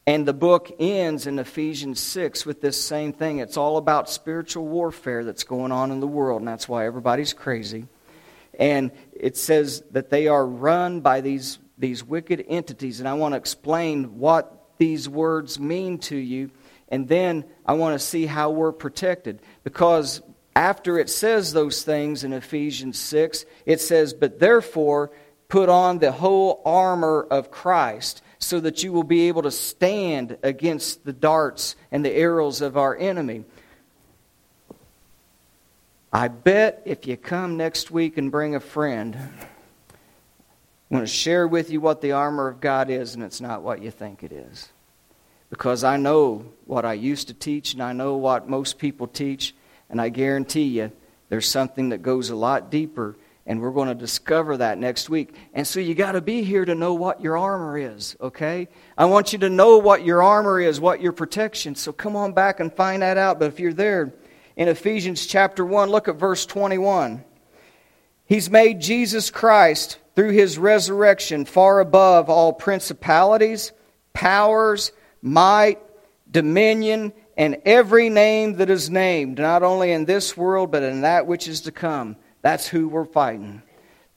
and 0.06 0.26
the 0.26 0.32
book 0.32 0.74
ends 0.78 1.26
in 1.26 1.38
Ephesians 1.38 2.00
6 2.00 2.46
with 2.46 2.62
this 2.62 2.82
same 2.82 3.12
thing. 3.12 3.38
It's 3.38 3.59
all 3.59 3.76
about 3.76 4.09
spiritual 4.09 4.66
warfare 4.66 5.24
that's 5.24 5.44
going 5.44 5.72
on 5.72 5.90
in 5.92 6.00
the 6.00 6.06
world, 6.06 6.40
and 6.40 6.48
that's 6.48 6.68
why 6.68 6.87
everybody's 6.87 7.35
crazy. 7.35 7.87
And 8.59 8.90
it 9.12 9.37
says 9.37 9.82
that 9.90 10.09
they 10.09 10.28
are 10.28 10.46
run 10.46 11.00
by 11.00 11.20
these, 11.20 11.59
these 11.78 12.04
wicked 12.04 12.44
entities. 12.48 13.00
And 13.00 13.08
I 13.08 13.14
want 13.14 13.32
to 13.32 13.36
explain 13.36 14.18
what 14.18 14.66
these 14.78 15.08
words 15.08 15.58
mean 15.58 15.98
to 15.98 16.16
you. 16.16 16.50
And 16.88 17.08
then 17.08 17.44
I 17.64 17.74
want 17.74 17.98
to 17.98 18.04
see 18.04 18.26
how 18.26 18.50
we're 18.50 18.72
protected. 18.72 19.40
Because 19.64 20.22
after 20.54 20.98
it 20.98 21.10
says 21.10 21.52
those 21.52 21.82
things 21.82 22.24
in 22.24 22.32
Ephesians 22.32 22.98
6, 22.98 23.44
it 23.64 23.80
says, 23.80 24.14
But 24.14 24.38
therefore, 24.38 25.10
put 25.48 25.68
on 25.68 25.98
the 25.98 26.12
whole 26.12 26.62
armor 26.64 27.26
of 27.30 27.50
Christ 27.50 28.22
so 28.38 28.60
that 28.60 28.82
you 28.82 28.92
will 28.92 29.04
be 29.04 29.28
able 29.28 29.42
to 29.42 29.50
stand 29.50 30.38
against 30.42 31.04
the 31.04 31.12
darts 31.12 31.76
and 31.90 32.04
the 32.04 32.12
arrows 32.12 32.60
of 32.60 32.76
our 32.76 32.96
enemy. 32.96 33.44
I 36.12 36.28
bet 36.28 36.82
if 36.84 37.06
you 37.06 37.16
come 37.16 37.56
next 37.56 37.90
week 37.90 38.16
and 38.16 38.30
bring 38.30 38.54
a 38.54 38.60
friend, 38.60 39.18
I'm 40.90 40.96
going 40.96 41.05
to 41.05 41.12
share 41.12 41.49
with 41.49 41.70
you 41.70 41.81
what 41.81 42.01
the 42.01 42.12
armor 42.12 42.49
of 42.49 42.61
God 42.61 42.90
is, 42.90 43.14
and 43.14 43.22
it's 43.22 43.40
not 43.40 43.62
what 43.62 43.83
you 43.83 43.90
think 43.90 44.22
it 44.22 44.33
is. 44.33 44.68
Because 45.51 45.85
I 45.85 45.96
know 45.96 46.46
what 46.64 46.85
I 46.85 46.94
used 46.94 47.29
to 47.29 47.35
teach, 47.35 47.72
and 47.72 47.83
I 47.83 47.92
know 47.92 48.16
what 48.16 48.49
most 48.49 48.79
people 48.79 49.07
teach, 49.07 49.55
and 49.90 50.01
I 50.01 50.09
guarantee 50.09 50.64
you 50.64 50.92
there's 51.29 51.49
something 51.49 51.88
that 51.88 52.03
goes 52.03 52.31
a 52.31 52.37
lot 52.37 52.70
deeper, 52.70 53.16
and 53.46 53.61
we're 53.61 53.72
going 53.72 53.88
to 53.88 53.94
discover 53.94 54.57
that 54.57 54.79
next 54.79 55.09
week. 55.09 55.35
And 55.55 55.66
so 55.66 55.81
you 55.81 55.94
got 55.94 56.12
to 56.12 56.20
be 56.20 56.42
here 56.42 56.64
to 56.64 56.75
know 56.75 56.94
what 56.94 57.20
your 57.20 57.37
armor 57.37 57.79
is, 57.79 58.16
okay? 58.20 58.68
I 58.96 59.07
want 59.07 59.33
you 59.33 59.40
to 59.40 59.51
know 59.51 59.79
what 59.79 60.05
your 60.05 60.22
armor 60.22 60.61
is, 60.61 60.81
what 60.81 61.01
your 61.01 61.12
protection. 61.12 61.75
So 61.75 61.92
come 61.92 62.16
on 62.16 62.33
back 62.33 62.61
and 62.61 62.72
find 62.72 63.03
that 63.03 63.18
out. 63.18 63.38
But 63.38 63.49
if 63.49 63.61
you're 63.61 63.72
there, 63.72 64.12
in 64.57 64.68
Ephesians 64.68 65.27
chapter 65.27 65.64
1. 65.64 65.90
Look 65.90 66.09
at 66.09 66.16
verse 66.16 66.46
21. 66.46 67.22
He's 68.25 68.51
made 68.51 68.81
Jesus 68.81 69.31
Christ, 69.31 69.99
through 70.16 70.31
his 70.31 70.59
resurrection, 70.59 71.44
far 71.44 71.79
above 71.79 72.29
all 72.31 72.52
principalities, 72.52 73.72
powers, 74.14 74.90
might, 75.20 75.79
dominion, 76.31 77.12
and 77.37 77.61
every 77.66 78.09
name 78.09 78.55
that 78.55 78.70
is 78.70 78.88
named, 78.88 79.38
not 79.38 79.62
only 79.62 79.92
in 79.92 80.07
this 80.07 80.35
world, 80.35 80.72
but 80.72 80.83
in 80.83 81.02
that 81.02 81.26
which 81.26 81.46
is 81.46 81.61
to 81.62 81.70
come. 81.70 82.16
That's 82.40 82.66
who 82.66 82.88
we're 82.88 83.05
fighting. 83.05 83.62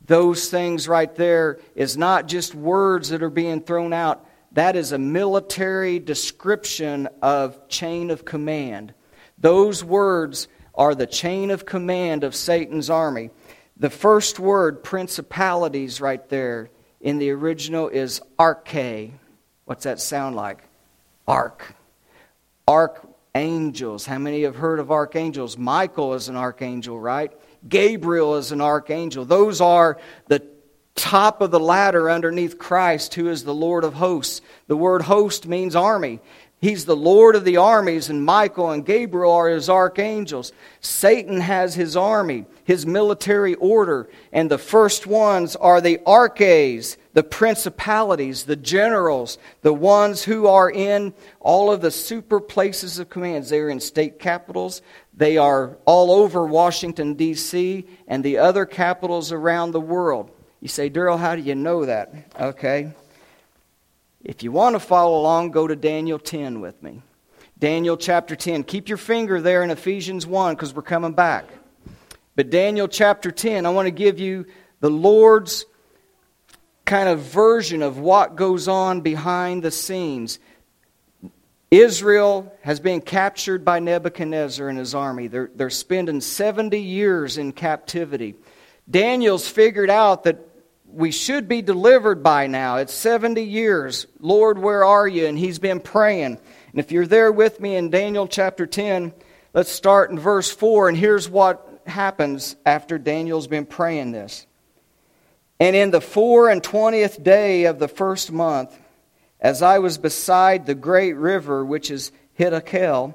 Those 0.05 0.49
things 0.49 0.87
right 0.87 1.13
there 1.15 1.59
is 1.75 1.97
not 1.97 2.27
just 2.27 2.55
words 2.55 3.09
that 3.09 3.21
are 3.21 3.29
being 3.29 3.61
thrown 3.61 3.91
out. 3.91 4.25
That 4.53 4.77
is 4.77 4.93
a 4.93 4.97
military 4.97 5.99
description 5.99 7.09
of 7.21 7.67
chain 7.67 8.09
of 8.09 8.23
command. 8.23 8.93
Those 9.37 9.83
words 9.83 10.47
are 10.73 10.95
the 10.95 11.05
chain 11.05 11.51
of 11.51 11.65
command 11.65 12.23
of 12.23 12.33
Satan's 12.33 12.89
army. 12.89 13.31
The 13.79 13.89
first 13.89 14.39
word, 14.39 14.83
principalities, 14.83 16.01
right 16.01 16.27
there 16.29 16.69
in 16.99 17.17
the 17.17 17.31
original 17.31 17.87
is 17.87 18.21
arche. 18.37 19.11
What's 19.65 19.85
that 19.85 20.01
sound 20.01 20.35
like? 20.35 20.63
Ark. 21.27 21.73
Archangels. 22.67 24.05
How 24.05 24.17
many 24.17 24.43
have 24.43 24.57
heard 24.57 24.79
of 24.79 24.91
archangels? 24.91 25.57
Michael 25.57 26.13
is 26.13 26.27
an 26.27 26.35
archangel, 26.35 26.99
right? 26.99 27.31
Gabriel 27.67 28.35
is 28.35 28.51
an 28.51 28.59
archangel. 28.59 29.23
Those 29.23 29.61
are 29.61 29.97
the 30.27 30.45
top 30.95 31.39
of 31.39 31.51
the 31.51 31.59
ladder 31.59 32.09
underneath 32.09 32.59
Christ, 32.59 33.13
who 33.13 33.29
is 33.29 33.45
the 33.45 33.53
Lord 33.53 33.85
of 33.85 33.93
hosts. 33.93 34.41
The 34.67 34.75
word 34.75 35.03
host 35.03 35.47
means 35.47 35.75
army. 35.75 36.19
He's 36.61 36.83
the 36.83 36.95
Lord 36.95 37.37
of 37.37 37.45
the 37.45 37.55
armies, 37.55 38.09
and 38.09 38.25
Michael 38.25 38.69
and 38.71 38.85
Gabriel 38.85 39.31
are 39.31 39.47
his 39.47 39.69
archangels. 39.69 40.51
Satan 40.81 41.39
has 41.39 41.73
his 41.73 41.95
army, 41.95 42.45
his 42.65 42.85
military 42.85 43.55
order, 43.55 44.09
and 44.33 44.51
the 44.51 44.57
first 44.57 45.07
ones 45.07 45.55
are 45.55 45.79
the 45.79 46.01
arches, 46.05 46.97
the 47.13 47.23
principalities, 47.23 48.43
the 48.43 48.57
generals, 48.57 49.37
the 49.61 49.73
ones 49.73 50.25
who 50.25 50.47
are 50.47 50.69
in 50.69 51.13
all 51.39 51.71
of 51.71 51.79
the 51.79 51.91
super 51.91 52.41
places 52.41 52.99
of 52.99 53.09
commands. 53.09 53.49
They 53.49 53.59
are 53.59 53.69
in 53.69 53.79
state 53.79 54.19
capitals, 54.19 54.81
they 55.15 55.37
are 55.37 55.77
all 55.85 56.11
over 56.11 56.45
Washington, 56.45 57.13
D.C., 57.13 57.85
and 58.05 58.21
the 58.21 58.37
other 58.37 58.65
capitals 58.65 59.31
around 59.31 59.71
the 59.71 59.79
world. 59.79 60.29
You 60.59 60.67
say, 60.67 60.89
Daryl, 60.89 61.17
how 61.17 61.37
do 61.37 61.41
you 61.41 61.55
know 61.55 61.85
that? 61.85 62.13
Okay. 62.37 62.91
If 64.23 64.43
you 64.43 64.51
want 64.51 64.75
to 64.75 64.79
follow 64.79 65.17
along, 65.19 65.51
go 65.51 65.65
to 65.67 65.75
Daniel 65.75 66.19
10 66.19 66.59
with 66.59 66.81
me. 66.83 67.01
Daniel 67.57 67.95
chapter 67.97 68.35
10. 68.35 68.63
Keep 68.63 68.89
your 68.89 68.97
finger 68.97 69.39
there 69.39 69.63
in 69.63 69.69
Ephesians 69.71 70.27
1 70.27 70.55
because 70.55 70.73
we're 70.73 70.81
coming 70.81 71.13
back. 71.13 71.45
But 72.35 72.49
Daniel 72.49 72.87
chapter 72.87 73.31
10, 73.31 73.65
I 73.65 73.69
want 73.69 73.87
to 73.87 73.91
give 73.91 74.19
you 74.19 74.45
the 74.81 74.89
Lord's 74.89 75.65
kind 76.85 77.07
of 77.07 77.19
version 77.19 77.81
of 77.81 77.97
what 77.99 78.35
goes 78.35 78.67
on 78.67 79.01
behind 79.01 79.63
the 79.63 79.71
scenes. 79.71 80.39
Israel 81.71 82.51
has 82.61 82.79
been 82.79 82.99
captured 83.01 83.63
by 83.63 83.79
Nebuchadnezzar 83.79 84.67
and 84.67 84.77
his 84.77 84.95
army. 84.95 85.27
They're, 85.27 85.51
they're 85.53 85.69
spending 85.69 86.19
70 86.19 86.79
years 86.79 87.37
in 87.37 87.51
captivity. 87.51 88.35
Daniel's 88.89 89.47
figured 89.47 89.89
out 89.89 90.23
that 90.23 90.48
we 90.91 91.11
should 91.11 91.47
be 91.47 91.61
delivered 91.61 92.23
by 92.23 92.47
now. 92.47 92.77
It's 92.77 92.93
70 92.93 93.43
years. 93.43 94.07
Lord, 94.19 94.57
where 94.57 94.83
are 94.83 95.07
you? 95.07 95.25
And 95.27 95.37
he's 95.37 95.59
been 95.59 95.79
praying. 95.79 96.37
And 96.71 96.79
if 96.79 96.91
you're 96.91 97.07
there 97.07 97.31
with 97.31 97.59
me 97.59 97.75
in 97.75 97.89
Daniel 97.89 98.27
chapter 98.27 98.65
10, 98.65 99.13
let's 99.53 99.71
start 99.71 100.11
in 100.11 100.19
verse 100.19 100.51
4. 100.51 100.89
And 100.89 100.97
here's 100.97 101.29
what 101.29 101.81
happens 101.85 102.55
after 102.65 102.97
Daniel's 102.97 103.47
been 103.47 103.65
praying 103.65 104.11
this. 104.11 104.45
And 105.59 105.75
in 105.75 105.91
the 105.91 106.01
four 106.01 106.49
and 106.49 106.63
twentieth 106.63 107.21
day 107.21 107.65
of 107.65 107.79
the 107.79 107.89
first 107.89 108.31
month, 108.31 108.77
as 109.41 109.61
I 109.61 109.79
was 109.79 109.97
beside 109.97 110.65
the 110.65 110.75
great 110.75 111.13
river 111.13 111.65
which 111.65 111.91
is 111.91 112.13
Hiddekel, 112.37 113.13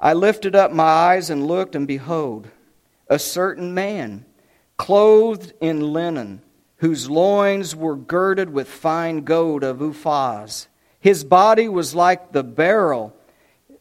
I 0.00 0.14
lifted 0.14 0.56
up 0.56 0.72
my 0.72 0.84
eyes 0.84 1.30
and 1.30 1.46
looked, 1.46 1.76
and 1.76 1.86
behold, 1.86 2.48
a 3.08 3.18
certain 3.18 3.74
man, 3.74 4.24
clothed 4.76 5.52
in 5.60 5.92
linen 5.92 6.42
whose 6.78 7.10
loins 7.10 7.74
were 7.74 7.96
girded 7.96 8.50
with 8.50 8.68
fine 8.68 9.22
gold 9.22 9.64
of 9.64 9.78
Uphaz. 9.78 10.68
His 11.00 11.24
body 11.24 11.68
was 11.68 11.94
like 11.94 12.32
the 12.32 12.44
beryl. 12.44 13.14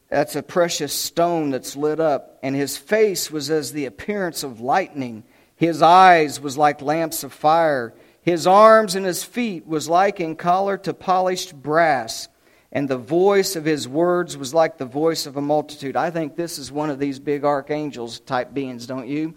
That's 0.10 0.36
a 0.36 0.44
precious 0.44 0.94
stone 0.94 1.50
that's 1.52 1.76
lit 1.76 2.00
up. 2.00 2.40
And 2.42 2.56
his 2.56 2.78
face 2.78 3.30
was 3.32 3.50
as 3.50 3.72
the 3.72 3.86
appearance 3.86 4.44
of 4.44 4.62
lightning. 4.62 5.24
His 5.56 5.82
eyes 5.82 6.40
was 6.40 6.58
like 6.58 6.82
lamps 6.82 7.24
of 7.24 7.34
fire. 7.34 7.94
His 8.22 8.48
arms 8.48 8.96
and 8.96 9.06
his 9.06 9.24
feet 9.24 9.68
was 9.68 9.90
like 9.90 10.20
in 10.20 10.36
collar 10.36 10.78
to 10.80 10.94
polished 10.94 11.56
brass. 11.56 12.28
And 12.72 12.90
the 12.90 12.98
voice 12.98 13.56
of 13.56 13.64
his 13.64 13.88
words 13.88 14.38
was 14.38 14.54
like 14.54 14.78
the 14.78 14.86
voice 14.86 15.26
of 15.26 15.38
a 15.38 15.42
multitude. 15.42 15.96
I 15.96 16.12
think 16.12 16.36
this 16.36 16.60
is 16.60 16.72
one 16.72 16.90
of 16.90 17.00
these 17.00 17.20
big 17.20 17.46
archangels 17.46 18.20
type 18.20 18.54
beings, 18.54 18.86
don't 18.86 19.08
you? 19.08 19.36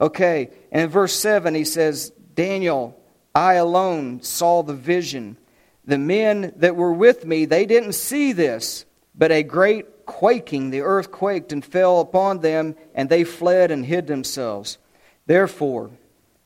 Okay, 0.00 0.50
and 0.72 0.82
in 0.82 0.88
verse 0.90 1.14
7 1.14 1.54
he 1.54 1.64
says, 1.64 2.12
Daniel, 2.34 2.98
I 3.34 3.54
alone 3.54 4.22
saw 4.22 4.62
the 4.62 4.74
vision. 4.74 5.36
The 5.84 5.98
men 5.98 6.52
that 6.56 6.76
were 6.76 6.92
with 6.92 7.26
me, 7.26 7.44
they 7.44 7.66
didn't 7.66 7.92
see 7.92 8.32
this, 8.32 8.86
but 9.14 9.32
a 9.32 9.42
great 9.42 10.06
quaking, 10.06 10.70
the 10.70 10.82
earth 10.82 11.10
quaked 11.10 11.52
and 11.52 11.64
fell 11.64 12.00
upon 12.00 12.40
them, 12.40 12.76
and 12.94 13.08
they 13.08 13.24
fled 13.24 13.70
and 13.70 13.84
hid 13.84 14.06
themselves. 14.06 14.78
Therefore, 15.26 15.90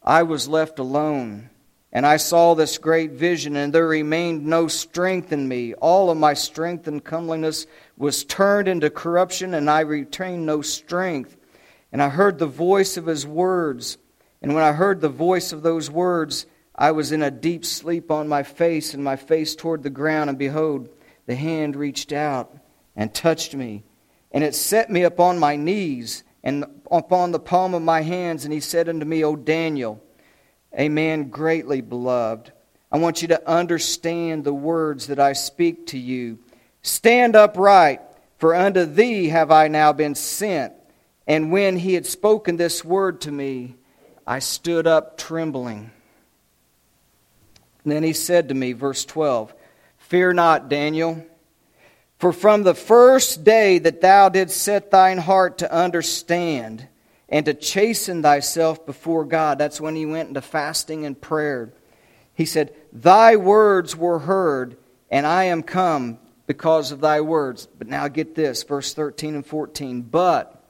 I 0.03 0.22
was 0.22 0.48
left 0.48 0.79
alone, 0.79 1.51
and 1.92 2.07
I 2.07 2.16
saw 2.16 2.55
this 2.55 2.79
great 2.79 3.12
vision, 3.12 3.57
and 3.57 3.72
there 3.72 3.87
remained 3.87 4.46
no 4.46 4.68
strength 4.68 5.33
in 5.33 5.48
me. 5.48 5.74
All 5.74 6.11
of 6.11 6.18
my 6.18 6.35
strength 6.35 6.87
and 6.87 7.03
comeliness 7.03 7.66
was 7.96 8.24
turned 8.24 8.68
into 8.68 8.90
corruption, 8.90 9.55
and 9.55 9.68
I 9.70 9.81
retained 9.81 10.46
no 10.46 10.62
strength. 10.62 11.37
And 11.90 12.03
I 12.03 12.11
heard 12.11 12.38
the 12.38 12.46
voice 12.46 12.96
of 12.96 13.07
his 13.07 13.27
words. 13.27 13.98
And 14.42 14.55
when 14.55 14.64
I 14.64 14.72
heard 14.72 15.01
the 15.01 15.09
voice 15.09 15.53
of 15.53 15.62
those 15.62 15.90
words, 15.90 16.46
I 16.74 16.92
was 16.92 17.12
in 17.12 17.22
a 17.22 17.31
deep 17.31 17.64
sleep 17.64 18.11
on 18.11 18.29
my 18.29 18.42
face, 18.42 18.94
and 18.94 19.03
my 19.03 19.16
face 19.16 19.57
toward 19.57 19.83
the 19.83 19.90
ground, 19.90 20.31
and 20.31 20.38
behold, 20.38 20.88
the 21.27 21.35
hand 21.35 21.74
reached 21.74 22.12
out 22.12 22.57
and 22.94 23.12
touched 23.12 23.55
me, 23.55 23.85
and 24.31 24.44
it 24.44 24.55
set 24.55 24.90
me 24.90 25.03
upon 25.03 25.38
my 25.38 25.57
knees 25.57 26.24
and 26.44 26.64
upon 26.90 27.33
the 27.33 27.40
palm 27.40 27.74
of 27.74 27.83
my 27.83 28.03
hands, 28.03 28.44
and 28.44 28.53
he 28.53 28.61
said 28.61 28.88
unto 28.88 29.05
me, 29.05 29.24
O 29.24 29.35
Daniel, 29.37 30.03
a 30.72 30.88
man 30.88 31.31
greatly 31.31 31.81
beloved, 31.81 32.53
I 32.90 32.98
want 32.98 33.22
you 33.22 33.29
to 33.29 33.48
understand 33.48 34.44
the 34.44 34.55
words 34.55 35.09
that 35.09 35.18
I 35.18 35.33
speak 35.33 35.87
to 35.88 35.98
you. 35.98 36.38
Stand 36.83 37.37
upright, 37.37 38.01
for 38.38 38.55
unto 38.55 38.85
thee 38.85 39.29
have 39.29 39.51
I 39.51 39.68
now 39.68 39.92
been 39.92 40.14
sent. 40.14 40.72
And 41.27 41.53
when 41.53 41.77
he 41.77 41.94
had 41.94 42.07
spoken 42.07 42.57
this 42.57 42.85
word 42.85 43.20
to 43.22 43.33
me, 43.33 43.77
I 44.28 44.40
stood 44.40 44.86
up 44.86 45.16
trembling. 45.16 45.90
And 47.82 47.92
then 47.92 48.02
he 48.02 48.12
said 48.12 48.50
to 48.50 48.54
me, 48.54 48.74
verse 48.74 49.06
12, 49.06 49.54
Fear 49.96 50.34
not, 50.34 50.68
Daniel, 50.68 51.24
for 52.18 52.34
from 52.34 52.62
the 52.62 52.74
first 52.74 53.42
day 53.42 53.78
that 53.78 54.02
thou 54.02 54.28
didst 54.28 54.60
set 54.60 54.90
thine 54.90 55.16
heart 55.16 55.58
to 55.58 55.72
understand 55.72 56.86
and 57.30 57.46
to 57.46 57.54
chasten 57.54 58.22
thyself 58.22 58.84
before 58.84 59.24
God, 59.24 59.56
that's 59.56 59.80
when 59.80 59.96
he 59.96 60.04
went 60.04 60.28
into 60.28 60.42
fasting 60.42 61.06
and 61.06 61.18
prayer. 61.18 61.72
He 62.34 62.44
said, 62.44 62.74
Thy 62.92 63.36
words 63.36 63.96
were 63.96 64.18
heard, 64.18 64.76
and 65.10 65.26
I 65.26 65.44
am 65.44 65.62
come 65.62 66.18
because 66.46 66.92
of 66.92 67.00
thy 67.00 67.22
words. 67.22 67.66
But 67.78 67.88
now 67.88 68.08
get 68.08 68.34
this, 68.34 68.62
verse 68.62 68.92
13 68.92 69.36
and 69.36 69.46
14. 69.46 70.02
But 70.02 70.62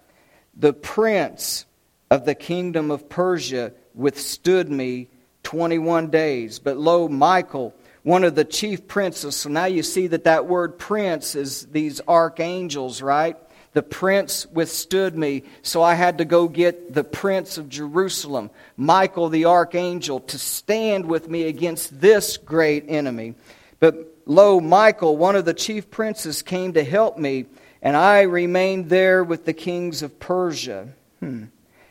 the 0.54 0.72
prince 0.72 1.64
of 2.10 2.24
the 2.24 2.34
kingdom 2.34 2.90
of 2.90 3.08
Persia 3.08 3.72
withstood 3.94 4.70
me 4.70 5.08
21 5.42 6.10
days. 6.10 6.58
But 6.58 6.76
lo, 6.76 7.08
Michael, 7.08 7.74
one 8.02 8.24
of 8.24 8.34
the 8.34 8.44
chief 8.44 8.86
princes. 8.86 9.36
So 9.36 9.48
now 9.48 9.66
you 9.66 9.82
see 9.82 10.06
that 10.08 10.24
that 10.24 10.46
word 10.46 10.78
prince 10.78 11.34
is 11.34 11.66
these 11.66 12.00
archangels, 12.08 13.02
right? 13.02 13.36
The 13.74 13.82
prince 13.82 14.46
withstood 14.46 15.16
me, 15.16 15.42
so 15.62 15.82
I 15.82 15.94
had 15.94 16.18
to 16.18 16.24
go 16.24 16.48
get 16.48 16.94
the 16.94 17.04
prince 17.04 17.58
of 17.58 17.68
Jerusalem, 17.68 18.50
Michael 18.76 19.28
the 19.28 19.44
archangel, 19.44 20.20
to 20.20 20.38
stand 20.38 21.06
with 21.06 21.28
me 21.28 21.44
against 21.44 22.00
this 22.00 22.38
great 22.38 22.86
enemy. 22.88 23.34
But 23.78 24.16
lo, 24.24 24.58
Michael, 24.58 25.16
one 25.16 25.36
of 25.36 25.44
the 25.44 25.54
chief 25.54 25.90
princes, 25.90 26.40
came 26.40 26.72
to 26.72 26.82
help 26.82 27.18
me, 27.18 27.44
and 27.82 27.96
I 27.96 28.22
remained 28.22 28.88
there 28.88 29.22
with 29.22 29.44
the 29.44 29.52
kings 29.52 30.02
of 30.02 30.18
Persia. 30.18 30.88
Hmm. 31.20 31.44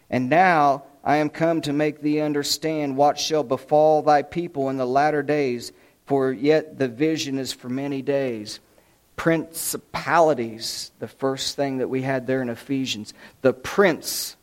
And 0.10 0.30
now 0.30 0.84
I 1.04 1.18
am 1.18 1.30
come 1.30 1.62
to 1.62 1.74
make 1.74 2.02
thee 2.02 2.20
understand 2.20 2.98
what 2.98 3.20
shall 3.20 3.44
befall 3.44 4.02
thy 4.02 4.22
people 4.22 4.70
in 4.70 4.78
the 4.78 4.86
latter 4.86 5.24
days, 5.24 5.72
for 6.06 6.32
yet 6.32 6.78
the 6.78 6.88
vision 6.88 7.38
is 7.38 7.54
for 7.54 7.70
many 7.70 8.02
days. 8.02 8.60
Principalities, 9.16 10.92
the 11.00 11.08
first 11.08 11.56
thing 11.56 11.78
that 11.78 11.90
we 11.90 12.02
had 12.02 12.28
there 12.28 12.42
in 12.42 12.50
Ephesians. 12.50 13.14
The 13.42 13.54
prince 13.54 14.36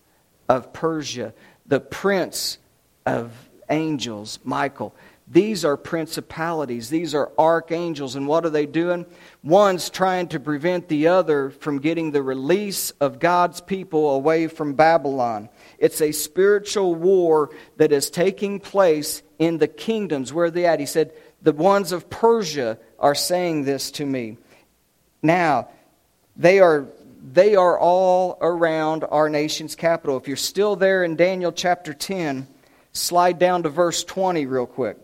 of 0.49 0.73
Persia, 0.73 1.33
the 1.67 1.81
prince 1.81 2.59
of 3.07 3.33
angels, 3.71 4.39
Michael. 4.45 4.95
These 5.27 5.65
are 5.65 5.79
principalities. 5.79 6.91
These 6.91 7.15
are 7.15 7.33
archangels. 7.39 8.15
And 8.15 8.29
what 8.29 8.45
are 8.45 8.51
they 8.51 8.67
doing? 8.67 9.07
One's 9.43 9.89
trying 9.89 10.29
to 10.29 10.41
prevent 10.41 10.89
the 10.89 11.07
other 11.09 11.49
from 11.51 11.79
getting 11.79 12.11
the 12.11 12.23
release 12.23 12.91
of 13.01 13.19
God's 13.19 13.61
people 13.63 14.11
away 14.11 14.49
from 14.49 14.75
Babylon. 14.75 15.49
It's 15.85 16.01
a 16.01 16.13
spiritual 16.13 16.95
war 16.95 17.51
that 17.77 17.93
is 17.93 18.09
taking 18.09 18.59
place 18.59 19.23
in 19.39 19.59
the 19.59 19.69
kingdoms. 19.69 20.33
Where 20.33 20.47
are 20.47 20.51
they 20.51 20.65
at? 20.65 20.81
He 20.81 20.87
said, 20.87 21.13
The 21.43 21.53
ones 21.53 21.93
of 21.93 22.09
Persia 22.09 22.79
are 22.99 23.15
saying 23.15 23.65
this 23.65 23.91
to 23.93 24.07
me. 24.07 24.39
Now, 25.23 25.69
they 26.37 26.59
are 26.61 26.87
they 27.23 27.55
are 27.55 27.79
all 27.79 28.39
around 28.41 29.05
our 29.11 29.29
nation's 29.29 29.75
capital. 29.75 30.17
If 30.17 30.27
you're 30.27 30.39
still 30.39 30.75
there 30.75 31.05
in 31.05 31.17
Daniel 31.17 31.53
chapter 31.53 31.93
10, 31.93 32.47
slide 32.95 33.39
down 33.39 33.65
to 33.65 33.69
verse 33.69 34.05
20 34.05 34.47
real 34.47 34.67
quick. 34.67 34.97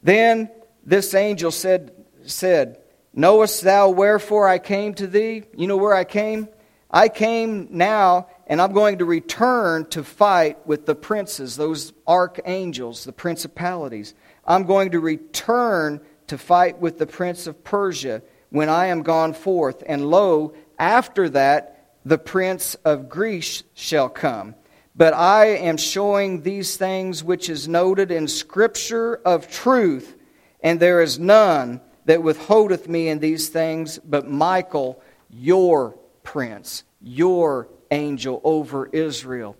Then 0.00 0.48
this 0.86 1.12
angel 1.12 1.50
said, 1.50 1.90
said, 2.24 2.78
Knowest 3.12 3.62
thou 3.62 3.90
wherefore 3.90 4.46
I 4.46 4.60
came 4.60 4.94
to 4.94 5.08
thee? 5.08 5.42
You 5.56 5.66
know 5.66 5.76
where 5.76 5.94
I 5.94 6.04
came? 6.04 6.46
I 6.88 7.08
came 7.08 7.66
now, 7.70 8.28
and 8.50 8.60
I'm 8.60 8.72
going 8.72 8.98
to 8.98 9.04
return 9.04 9.84
to 9.90 10.02
fight 10.02 10.66
with 10.66 10.84
the 10.84 10.96
princes, 10.96 11.54
those 11.54 11.92
archangels, 12.08 13.04
the 13.04 13.12
principalities. 13.12 14.12
I'm 14.44 14.64
going 14.64 14.90
to 14.90 14.98
return 14.98 16.00
to 16.26 16.36
fight 16.36 16.80
with 16.80 16.98
the 16.98 17.06
prince 17.06 17.46
of 17.46 17.62
Persia 17.62 18.22
when 18.48 18.68
I 18.68 18.86
am 18.86 19.04
gone 19.04 19.34
forth. 19.34 19.84
And 19.86 20.10
lo, 20.10 20.54
after 20.80 21.28
that, 21.28 21.92
the 22.04 22.18
prince 22.18 22.74
of 22.84 23.08
Greece 23.08 23.62
shall 23.74 24.08
come. 24.08 24.56
But 24.96 25.14
I 25.14 25.46
am 25.46 25.76
showing 25.76 26.42
these 26.42 26.76
things 26.76 27.22
which 27.22 27.48
is 27.48 27.68
noted 27.68 28.10
in 28.10 28.26
Scripture 28.26 29.14
of 29.24 29.48
truth, 29.48 30.16
and 30.60 30.80
there 30.80 31.00
is 31.00 31.20
none 31.20 31.80
that 32.06 32.24
withholdeth 32.24 32.88
me 32.88 33.10
in 33.10 33.20
these 33.20 33.48
things 33.48 34.00
but 34.00 34.28
Michael, 34.28 35.00
your 35.28 35.96
prince, 36.24 36.82
your 37.00 37.68
angel 37.90 38.40
over 38.44 38.86
Israel. 38.86 39.56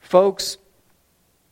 Folks, 0.00 0.58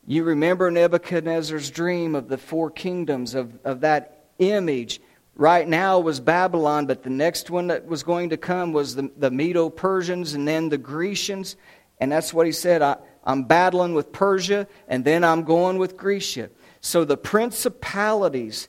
you 0.06 0.24
remember 0.24 0.70
Nebuchadnezzar's 0.70 1.70
dream 1.70 2.14
of 2.14 2.28
the 2.28 2.38
four 2.38 2.70
kingdoms, 2.70 3.34
of, 3.34 3.58
of 3.64 3.80
that 3.80 4.26
image. 4.38 5.00
Right 5.36 5.66
now 5.66 5.98
was 5.98 6.20
Babylon, 6.20 6.86
but 6.86 7.02
the 7.02 7.10
next 7.10 7.50
one 7.50 7.68
that 7.68 7.86
was 7.86 8.02
going 8.02 8.30
to 8.30 8.36
come 8.36 8.72
was 8.72 8.94
the, 8.94 9.10
the 9.16 9.30
Medo 9.30 9.70
Persians 9.70 10.34
and 10.34 10.46
then 10.46 10.68
the 10.68 10.78
Grecians. 10.78 11.56
And 11.98 12.12
that's 12.12 12.34
what 12.34 12.46
he 12.46 12.52
said. 12.52 12.82
I, 12.82 12.96
I'm 13.24 13.44
battling 13.44 13.94
with 13.94 14.12
Persia, 14.12 14.68
and 14.86 15.04
then 15.04 15.24
I'm 15.24 15.44
going 15.44 15.78
with 15.78 15.96
Grecia. 15.96 16.50
So 16.80 17.04
the 17.04 17.16
principalities, 17.16 18.68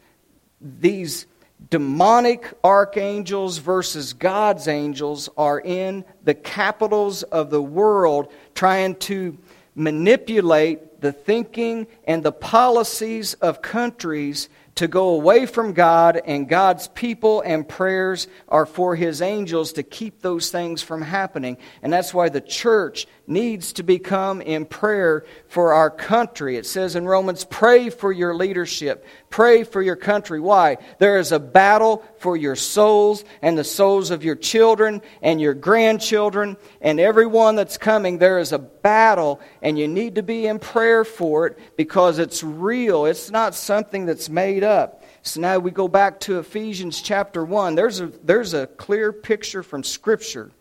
these 0.62 1.28
demonic 1.70 2.54
archangels 2.64 3.58
versus 3.58 4.14
God's 4.14 4.68
angels, 4.68 5.30
are 5.38 5.60
in 5.60 6.06
the 6.24 6.34
capitals 6.34 7.24
of 7.24 7.50
the 7.50 7.62
world 7.62 8.32
trying 8.54 8.96
to 8.96 9.38
manipulate 9.76 11.02
the 11.02 11.12
thinking 11.12 11.88
and 12.06 12.24
the 12.24 12.32
policies 12.32 13.34
of 13.36 13.62
countries 13.62 14.50
to 14.76 14.88
go 14.90 15.10
away 15.10 15.46
from 15.46 15.72
God, 15.72 16.22
and 16.26 16.50
God's 16.50 16.90
people 16.90 17.42
and 17.42 17.68
prayers 17.68 18.28
are 18.50 18.66
for 18.66 18.96
His 18.96 19.22
angels 19.22 19.74
to 19.74 19.84
keep 19.84 20.22
those 20.22 20.52
things 20.52 20.82
from 20.82 21.02
happening. 21.02 21.58
And 21.82 21.94
that's 21.94 22.14
why 22.14 22.28
the 22.28 22.42
church 22.42 23.08
needs 23.28 23.74
to 23.74 23.84
become 23.84 24.42
in 24.42 24.66
prayer 24.66 25.26
for 25.48 25.74
our 25.74 25.90
country. 25.90 26.58
It 26.58 26.66
says 26.66 26.96
in 26.96 27.06
Romans, 27.06 27.46
pray 27.46 27.90
for 27.90 28.12
your 28.12 28.36
leadership, 28.36 29.06
pray 29.30 29.64
for 29.64 29.82
your 29.82 29.96
country. 29.96 30.40
Why? 30.40 30.78
There 31.00 31.18
is 31.18 31.32
a 31.32 31.40
battle 31.40 32.04
for 32.20 32.38
your 32.38 32.56
souls 32.56 33.24
and 33.42 33.58
the 33.58 33.64
souls 33.64 34.12
of 34.12 34.24
your 34.24 34.36
children 34.36 35.02
and 35.22 35.40
your 35.40 35.54
grandchildren 35.54 36.58
and 36.82 37.00
everyone 37.00 37.56
that's 37.56 37.78
coming. 37.78 38.18
There 38.18 38.40
is 38.40 38.52
a 38.52 38.60
battle, 38.60 39.40
and 39.62 39.80
you 39.80 39.88
need 39.88 40.16
to 40.16 40.24
be 40.24 40.46
in 40.46 40.60
prayer 40.60 41.04
for 41.04 41.48
it 41.48 41.58
because 41.78 42.20
it's 42.20 42.44
real. 42.44 43.06
It's 43.06 43.32
not 43.32 43.56
something 43.56 44.06
that's 44.06 44.30
made 44.30 44.64
up. 44.66 45.04
So 45.22 45.40
now 45.40 45.60
we 45.60 45.72
go 45.72 45.88
back 45.88 46.20
to 46.22 46.40
Ephesians 46.40 47.02
chapter 47.02 47.46
1. 47.46 47.76
There's 47.76 48.02
a, 48.02 48.08
there's 48.24 48.54
a 48.54 48.68
clear 48.68 49.14
picture 49.14 49.64
from 49.64 49.84
Scripture 49.84 50.52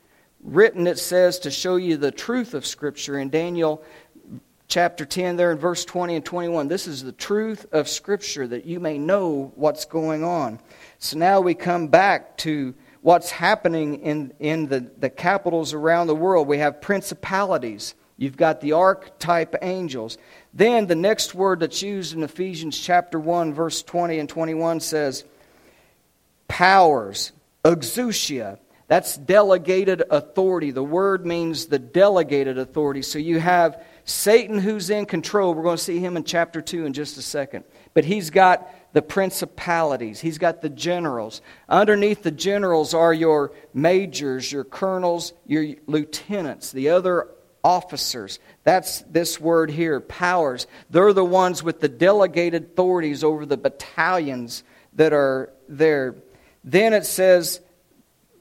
written, 0.42 0.86
it 0.86 0.98
says, 0.98 1.40
to 1.40 1.50
show 1.50 1.76
you 1.76 1.96
the 1.96 2.12
truth 2.12 2.54
of 2.54 2.66
Scripture 2.66 3.18
in 3.18 3.30
Daniel 3.30 3.82
chapter 4.68 5.04
10, 5.04 5.36
there 5.36 5.52
in 5.52 5.58
verse 5.58 5.84
20 5.84 6.16
and 6.16 6.24
21. 6.24 6.68
This 6.68 6.86
is 6.86 7.02
the 7.02 7.12
truth 7.12 7.66
of 7.72 7.88
Scripture 7.88 8.46
that 8.46 8.64
you 8.64 8.80
may 8.80 8.98
know 8.98 9.52
what's 9.56 9.84
going 9.84 10.24
on. 10.24 10.60
So 10.98 11.18
now 11.18 11.40
we 11.40 11.54
come 11.54 11.88
back 11.88 12.36
to 12.38 12.74
what's 13.02 13.30
happening 13.30 14.00
in, 14.00 14.32
in 14.38 14.66
the, 14.66 14.90
the 14.98 15.10
capitals 15.10 15.74
around 15.74 16.06
the 16.06 16.14
world. 16.14 16.48
We 16.48 16.58
have 16.58 16.80
principalities. 16.80 17.94
You've 18.16 18.36
got 18.36 18.60
the 18.60 18.72
archetype 18.72 19.56
angels. 19.62 20.18
Then 20.54 20.86
the 20.86 20.94
next 20.94 21.34
word 21.34 21.60
that's 21.60 21.82
used 21.82 22.14
in 22.14 22.22
Ephesians 22.22 22.78
chapter 22.78 23.18
1, 23.18 23.52
verse 23.52 23.82
20 23.82 24.20
and 24.20 24.28
21 24.28 24.78
says, 24.78 25.24
powers, 26.46 27.32
exousia. 27.64 28.58
That's 28.86 29.16
delegated 29.16 30.04
authority. 30.10 30.70
The 30.70 30.84
word 30.84 31.26
means 31.26 31.66
the 31.66 31.78
delegated 31.80 32.58
authority. 32.58 33.02
So 33.02 33.18
you 33.18 33.40
have 33.40 33.82
Satan 34.04 34.58
who's 34.58 34.90
in 34.90 35.06
control. 35.06 35.54
We're 35.54 35.62
going 35.64 35.78
to 35.78 35.82
see 35.82 35.98
him 35.98 36.16
in 36.16 36.22
chapter 36.22 36.60
2 36.60 36.86
in 36.86 36.92
just 36.92 37.16
a 37.16 37.22
second. 37.22 37.64
But 37.94 38.04
he's 38.04 38.30
got 38.30 38.68
the 38.92 39.02
principalities, 39.02 40.20
he's 40.20 40.38
got 40.38 40.62
the 40.62 40.68
generals. 40.68 41.42
Underneath 41.68 42.22
the 42.22 42.30
generals 42.30 42.94
are 42.94 43.12
your 43.12 43.50
majors, 43.72 44.52
your 44.52 44.62
colonels, 44.62 45.32
your 45.46 45.74
lieutenants, 45.88 46.70
the 46.70 46.90
other 46.90 47.26
officers. 47.64 48.38
That's 48.62 49.00
this 49.02 49.40
word 49.40 49.70
here, 49.70 49.98
powers. 49.98 50.66
They're 50.90 51.14
the 51.14 51.24
ones 51.24 51.62
with 51.62 51.80
the 51.80 51.88
delegated 51.88 52.64
authorities 52.64 53.24
over 53.24 53.46
the 53.46 53.56
battalions 53.56 54.62
that 54.92 55.12
are 55.12 55.50
there. 55.68 56.14
Then 56.62 56.92
it 56.92 57.06
says 57.06 57.60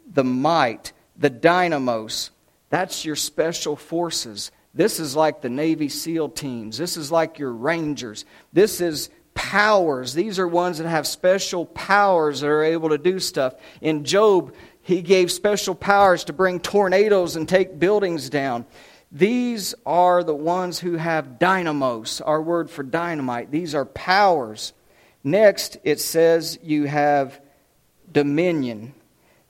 the 0.05 0.25
might, 0.25 0.91
the 1.17 1.29
dynamos. 1.29 2.29
That's 2.69 3.05
your 3.05 3.15
special 3.15 3.75
forces. 3.75 4.51
This 4.73 4.99
is 4.99 5.15
like 5.15 5.41
the 5.41 5.49
Navy 5.49 5.89
SEAL 5.89 6.29
teams. 6.29 6.77
This 6.77 6.97
is 6.97 7.11
like 7.11 7.39
your 7.39 7.53
Rangers. 7.53 8.25
This 8.51 8.81
is 8.81 9.09
powers. 9.35 10.13
These 10.13 10.39
are 10.39 10.47
ones 10.47 10.79
that 10.79 10.87
have 10.87 11.07
special 11.07 11.65
powers 11.65 12.41
that 12.41 12.47
are 12.47 12.63
able 12.63 12.89
to 12.89 12.97
do 12.97 13.19
stuff. 13.19 13.55
In 13.81 14.03
Job, 14.03 14.53
he 14.81 15.01
gave 15.01 15.31
special 15.31 15.75
powers 15.75 16.25
to 16.25 16.33
bring 16.33 16.59
tornadoes 16.59 17.35
and 17.35 17.47
take 17.47 17.79
buildings 17.79 18.29
down. 18.29 18.65
These 19.13 19.75
are 19.85 20.23
the 20.23 20.33
ones 20.33 20.79
who 20.79 20.97
have 20.97 21.37
dynamos, 21.37 22.19
our 22.19 22.41
word 22.41 22.71
for 22.71 22.81
dynamite. 22.81 23.51
These 23.51 23.75
are 23.75 23.85
powers. 23.85 24.73
Next, 25.23 25.77
it 25.83 25.99
says 25.99 26.57
you 26.63 26.85
have 26.85 27.39
dominion. 28.11 28.95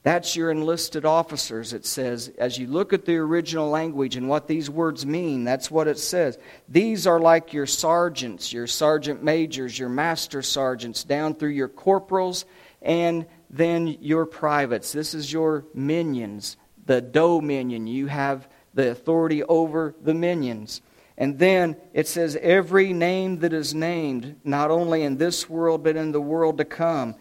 That's 0.03 0.35
your 0.35 0.51
enlisted 0.51 1.05
officers, 1.05 1.71
it 1.71 1.85
says. 1.85 2.29
As 2.37 2.57
you 2.57 2.67
look 2.67 2.91
at 2.91 3.05
the 3.05 3.15
original 3.15 3.69
language 3.69 4.17
and 4.17 4.27
what 4.27 4.49
these 4.49 4.69
words 4.69 5.05
mean, 5.05 5.45
that's 5.45 5.71
what 5.71 5.87
it 5.87 5.97
says. 5.97 6.37
These 6.67 7.07
are 7.07 7.21
like 7.21 7.53
your 7.53 7.65
sergeants, 7.65 8.51
your 8.51 8.67
sergeant 8.67 9.23
majors, 9.23 9.79
your 9.79 9.87
master 9.87 10.41
sergeants, 10.41 11.05
down 11.05 11.35
through 11.35 11.51
your 11.51 11.69
corporals 11.69 12.43
and 12.81 13.25
then 13.49 13.87
your 14.01 14.25
privates. 14.25 14.91
This 14.91 15.13
is 15.13 15.31
your 15.31 15.63
minions, 15.73 16.57
the 16.85 16.99
dominion. 16.99 17.87
You 17.87 18.07
have 18.07 18.49
the 18.73 18.91
authority 18.91 19.43
over 19.43 19.95
the 20.01 20.13
minions. 20.13 20.81
And 21.17 21.37
then 21.37 21.77
it 21.93 22.07
says, 22.07 22.35
every 22.41 22.91
name 22.91 23.39
that 23.39 23.53
is 23.53 23.75
named, 23.75 24.35
not 24.43 24.71
only 24.71 25.03
in 25.03 25.17
this 25.17 25.49
world, 25.49 25.83
but 25.83 25.95
in 25.95 26.11
the 26.11 26.21
world 26.21 26.57
to 26.57 26.65
come. 26.65 27.15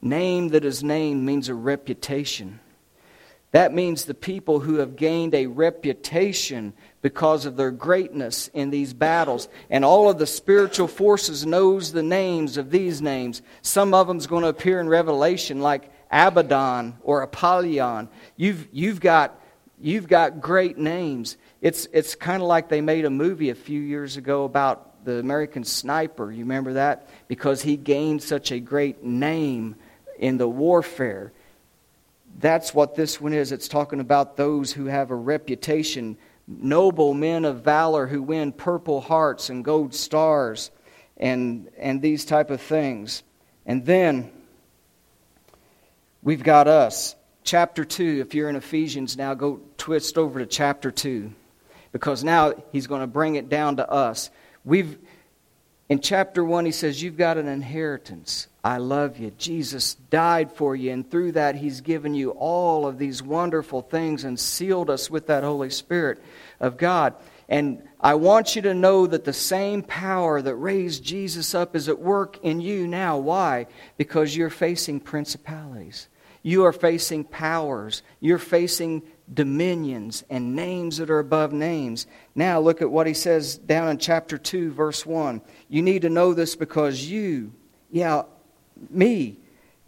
Name 0.00 0.48
that 0.48 0.64
is 0.64 0.84
named 0.84 1.24
means 1.24 1.48
a 1.48 1.54
reputation. 1.54 2.60
That 3.54 3.72
means 3.72 4.04
the 4.04 4.14
people 4.14 4.58
who 4.58 4.78
have 4.78 4.96
gained 4.96 5.32
a 5.32 5.46
reputation 5.46 6.72
because 7.02 7.46
of 7.46 7.56
their 7.56 7.70
greatness 7.70 8.48
in 8.48 8.70
these 8.70 8.92
battles. 8.92 9.48
And 9.70 9.84
all 9.84 10.10
of 10.10 10.18
the 10.18 10.26
spiritual 10.26 10.88
forces 10.88 11.46
knows 11.46 11.92
the 11.92 12.02
names 12.02 12.56
of 12.56 12.70
these 12.70 13.00
names. 13.00 13.42
Some 13.62 13.94
of 13.94 14.08
them's 14.08 14.26
going 14.26 14.42
to 14.42 14.48
appear 14.48 14.80
in 14.80 14.88
Revelation 14.88 15.60
like 15.60 15.88
Abaddon 16.10 16.96
or 17.02 17.22
Apollyon. 17.22 18.08
You've, 18.36 18.66
you've, 18.72 19.00
got, 19.00 19.40
you've 19.80 20.08
got 20.08 20.40
great 20.40 20.78
names. 20.78 21.36
It's, 21.60 21.86
it's 21.92 22.14
kind 22.14 22.42
of 22.42 22.48
like 22.48 22.68
they 22.68 22.80
made 22.80 23.04
a 23.04 23.10
movie 23.10 23.50
a 23.50 23.54
few 23.54 23.80
years 23.80 24.16
ago 24.16 24.44
about 24.44 25.04
the 25.04 25.18
American 25.18 25.64
sniper. 25.64 26.30
You 26.30 26.40
remember 26.40 26.74
that? 26.74 27.08
Because 27.28 27.62
he 27.62 27.76
gained 27.76 28.22
such 28.22 28.52
a 28.52 28.60
great 28.60 29.02
name 29.02 29.76
in 30.18 30.38
the 30.38 30.48
warfare. 30.48 31.32
That's 32.38 32.74
what 32.74 32.94
this 32.94 33.20
one 33.20 33.32
is. 33.32 33.52
It's 33.52 33.68
talking 33.68 34.00
about 34.00 34.36
those 34.36 34.72
who 34.72 34.86
have 34.86 35.10
a 35.10 35.16
reputation, 35.16 36.16
noble 36.46 37.14
men 37.14 37.44
of 37.44 37.62
valor 37.62 38.06
who 38.06 38.22
win 38.22 38.52
purple 38.52 39.00
hearts 39.00 39.50
and 39.50 39.64
gold 39.64 39.94
stars 39.94 40.70
and, 41.16 41.70
and 41.78 42.02
these 42.02 42.24
type 42.24 42.50
of 42.50 42.60
things. 42.60 43.22
And 43.66 43.86
then 43.86 44.30
we've 46.22 46.42
got 46.42 46.66
us. 46.66 47.14
Chapter 47.44 47.84
2, 47.84 48.24
if 48.26 48.34
you're 48.34 48.48
in 48.48 48.56
Ephesians 48.56 49.16
now, 49.16 49.34
go 49.34 49.60
twist 49.78 50.18
over 50.18 50.40
to 50.40 50.46
chapter 50.46 50.90
2 50.90 51.30
because 51.92 52.24
now 52.24 52.54
he's 52.72 52.86
going 52.86 53.02
to 53.02 53.06
bring 53.06 53.36
it 53.36 53.48
down 53.48 53.76
to 53.76 53.88
us. 53.88 54.30
We've 54.64 54.98
in 55.88 56.00
chapter 56.00 56.42
1 56.42 56.64
he 56.64 56.72
says 56.72 57.02
you've 57.02 57.18
got 57.18 57.36
an 57.38 57.46
inheritance 57.46 58.48
I 58.64 58.78
love 58.78 59.18
you. 59.18 59.30
Jesus 59.36 59.94
died 60.08 60.50
for 60.50 60.74
you, 60.74 60.90
and 60.90 61.08
through 61.08 61.32
that, 61.32 61.54
He's 61.54 61.82
given 61.82 62.14
you 62.14 62.30
all 62.30 62.86
of 62.86 62.96
these 62.96 63.22
wonderful 63.22 63.82
things 63.82 64.24
and 64.24 64.40
sealed 64.40 64.88
us 64.88 65.10
with 65.10 65.26
that 65.26 65.44
Holy 65.44 65.68
Spirit 65.68 66.22
of 66.60 66.78
God. 66.78 67.14
And 67.46 67.82
I 68.00 68.14
want 68.14 68.56
you 68.56 68.62
to 68.62 68.72
know 68.72 69.06
that 69.06 69.26
the 69.26 69.34
same 69.34 69.82
power 69.82 70.40
that 70.40 70.54
raised 70.54 71.04
Jesus 71.04 71.54
up 71.54 71.76
is 71.76 71.90
at 71.90 71.98
work 71.98 72.38
in 72.42 72.62
you 72.62 72.86
now. 72.86 73.18
Why? 73.18 73.66
Because 73.98 74.34
you're 74.34 74.48
facing 74.48 74.98
principalities, 74.98 76.08
you 76.44 76.66
are 76.66 76.72
facing 76.72 77.24
powers, 77.24 78.02
you're 78.20 78.38
facing 78.38 79.02
dominions 79.32 80.22
and 80.28 80.54
names 80.54 80.98
that 80.98 81.08
are 81.08 81.18
above 81.18 81.54
names. 81.54 82.06
Now, 82.34 82.60
look 82.60 82.82
at 82.82 82.90
what 82.90 83.06
He 83.06 83.14
says 83.14 83.56
down 83.56 83.88
in 83.88 83.96
chapter 83.96 84.36
2, 84.36 84.70
verse 84.70 85.06
1. 85.06 85.40
You 85.70 85.80
need 85.80 86.02
to 86.02 86.10
know 86.10 86.34
this 86.34 86.54
because 86.54 87.02
you, 87.02 87.54
yeah, 87.90 88.24
me, 88.90 89.38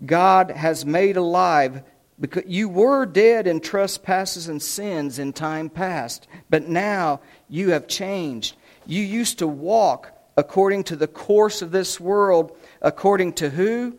God 0.05 0.51
has 0.51 0.87
made 0.87 1.19
alive 1.19 1.83
because 2.19 2.45
you 2.47 2.71
were 2.71 3.05
dead 3.05 3.47
in 3.47 3.61
trespasses 3.61 4.49
and 4.49 4.63
sins 4.63 5.19
in 5.19 5.35
time 5.35 5.69
past, 5.69 6.27
but 6.49 6.67
now 6.67 7.21
you 7.51 7.73
have 7.73 7.87
changed. 7.87 8.57
You 8.87 9.03
used 9.03 9.41
to 9.41 9.47
walk 9.47 10.11
according 10.39 10.85
to 10.85 10.97
the 10.97 11.07
course 11.07 11.61
of 11.61 11.71
this 11.71 12.01
world, 12.01 12.57
according 12.81 13.35
to 13.35 13.51
who? 13.51 13.99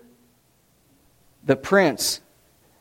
The 1.45 1.55
prince. 1.55 2.19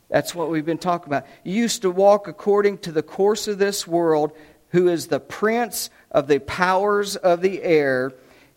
That's 0.09 0.34
what 0.34 0.50
we've 0.50 0.64
been 0.64 0.78
talking 0.78 1.09
about. 1.09 1.26
You 1.42 1.54
used 1.54 1.82
to 1.82 1.90
walk 1.90 2.28
according 2.28 2.78
to 2.78 2.92
the 2.92 3.02
course 3.02 3.48
of 3.48 3.59
this 3.59 3.86
world, 3.86 4.32
who 4.70 4.88
is 4.88 5.09
the 5.09 5.20
prince 5.20 5.90
of 6.11 6.28
the 6.28 6.38
powers 6.38 7.16
of 7.16 7.40
the 7.40 7.62
air, 7.62 8.12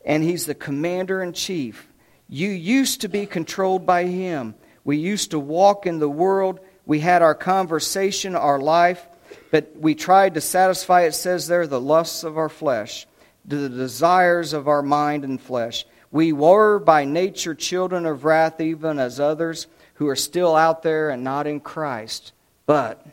and 0.06 0.24
he's 0.24 0.46
the 0.46 0.56
commander 0.56 1.24
in 1.24 1.34
chief. 1.34 1.88
You 2.28 2.50
used 2.50 3.02
to 3.02 3.08
be 3.08 3.26
controlled 3.26 3.88
by 3.88 4.06
Him. 4.06 4.54
We 4.84 4.98
used 4.98 5.32
to 5.32 5.40
walk 5.40 5.88
in 5.88 5.98
the 5.98 6.10
world. 6.10 6.60
We 6.86 7.00
had 7.00 7.24
our 7.24 7.36
conversation, 7.36 8.36
our 8.36 8.60
life, 8.60 9.06
but 9.52 9.76
we 9.76 9.96
tried 9.96 10.36
to 10.36 10.42
satisfy, 10.42 11.02
it 11.02 11.16
says 11.16 11.48
there, 11.48 11.66
the 11.66 11.82
lusts 11.82 12.24
of 12.24 12.38
our 12.38 12.50
flesh, 12.50 13.08
the 13.46 13.68
desires 13.68 14.54
of 14.54 14.68
our 14.68 14.84
mind 14.84 15.24
and 15.24 15.42
flesh. 15.42 15.86
We 16.12 16.32
were 16.34 16.80
by 16.80 17.06
nature 17.06 17.56
children 17.56 18.06
of 18.06 18.26
wrath, 18.26 18.62
even 18.62 19.00
as 19.00 19.20
others 19.20 19.68
who 20.00 20.08
are 20.08 20.16
still 20.18 20.56
out 20.56 20.84
there 20.84 21.12
and 21.12 21.24
not 21.24 21.48
in 21.48 21.62
Christ. 21.62 22.34
But 22.66 23.06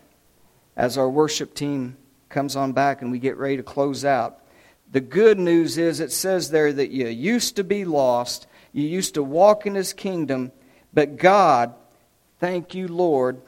as 0.76 0.98
our 0.98 1.08
worship 1.08 1.54
team 1.54 1.96
comes 2.28 2.56
on 2.56 2.72
back 2.72 3.02
and 3.02 3.12
we 3.12 3.20
get 3.20 3.36
ready 3.36 3.58
to 3.58 3.62
close 3.62 4.04
out, 4.04 4.40
the 4.90 5.00
good 5.00 5.38
news 5.38 5.78
is 5.78 6.00
it 6.00 6.10
says 6.10 6.50
there 6.50 6.72
that 6.72 6.90
you 6.90 7.06
used 7.06 7.56
to 7.56 7.64
be 7.64 7.84
lost 7.84 8.46
you 8.76 8.86
used 8.86 9.14
to 9.14 9.22
walk 9.22 9.64
in 9.64 9.74
his 9.74 9.94
kingdom, 9.94 10.52
but 10.92 11.16
God, 11.16 11.72
thank 12.40 12.74
you, 12.74 12.88
Lord, 12.88 13.40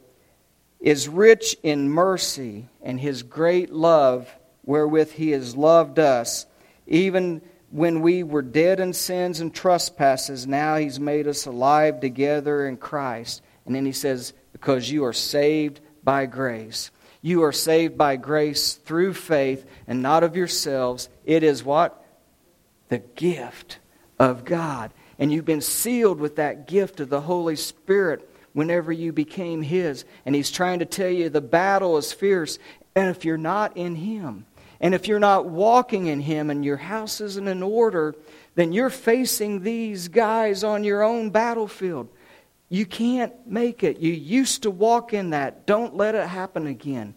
is 0.81 1.07
rich 1.07 1.55
in 1.63 1.91
mercy 1.91 2.67
and 2.81 2.99
his 2.99 3.23
great 3.23 3.71
love 3.71 4.35
wherewith 4.65 5.13
he 5.13 5.33
has 5.33 5.55
loved 5.55 5.99
us. 5.99 6.47
Even 6.87 7.43
when 7.71 8.01
we 8.01 8.23
were 8.23 8.43
dead 8.43 8.81
in 8.81 8.93
sins 8.93 9.41
and 9.41 9.55
trespasses, 9.55 10.47
now 10.47 10.77
he's 10.77 10.99
made 10.99 11.27
us 11.27 11.47
alive 11.47 12.01
together 12.01 12.67
in 12.67 12.77
Christ. 12.77 13.43
And 13.67 13.75
then 13.75 13.85
he 13.85 13.93
says, 13.93 14.33
Because 14.53 14.91
you 14.91 15.05
are 15.05 15.13
saved 15.13 15.81
by 16.03 16.27
grace. 16.27 16.91
You 17.21 17.43
are 17.43 17.53
saved 17.53 17.99
by 17.99 18.17
grace 18.17 18.75
through 18.75 19.15
faith 19.15 19.67
and 19.87 20.01
not 20.03 20.23
of 20.23 20.37
yourselves. 20.37 21.09
It 21.25 21.43
is 21.43 21.63
what? 21.63 22.03
The 22.89 22.99
gift 22.99 23.79
of 24.19 24.45
God. 24.45 24.93
And 25.19 25.33
you've 25.33 25.45
been 25.45 25.61
sealed 25.61 26.21
with 26.21 26.37
that 26.37 26.69
gift 26.69 27.01
of 27.01 27.11
the 27.11 27.21
Holy 27.21 27.57
Spirit 27.57 28.31
whenever 28.53 28.93
you 28.93 29.13
became 29.13 29.63
His. 29.63 30.05
And 30.25 30.35
He's 30.35 30.51
trying 30.51 30.79
to 30.79 30.87
tell 30.87 31.11
you 31.11 31.29
the 31.29 31.41
battle 31.41 31.99
is 31.99 32.13
fierce. 32.13 32.59
And 32.95 33.11
if 33.15 33.25
you're 33.25 33.37
not 33.37 33.77
in 33.77 33.97
Him, 33.97 34.47
and 34.81 34.95
if 34.95 35.09
you're 35.09 35.19
not 35.19 35.47
walking 35.47 36.07
in 36.07 36.21
Him 36.21 36.51
and 36.51 36.65
your 36.65 36.77
house 36.77 37.21
isn't 37.21 37.49
in 37.49 37.63
order, 37.63 38.15
then 38.55 38.73
you're 38.73 38.91
facing 38.91 39.63
these 39.63 40.09
guys 40.09 40.65
on 40.65 40.85
your 40.85 41.03
own 41.03 41.31
battlefield. 41.31 42.09
You 42.69 42.87
can't 42.87 43.33
make 43.47 43.83
it. 43.83 43.99
You 43.99 44.13
used 44.13 44.63
to 44.65 44.71
walk 44.71 45.13
in 45.13 45.31
that. 45.31 45.67
Don't 45.67 45.97
let 45.97 46.15
it 46.15 46.27
happen 46.29 46.67
again. 46.67 47.15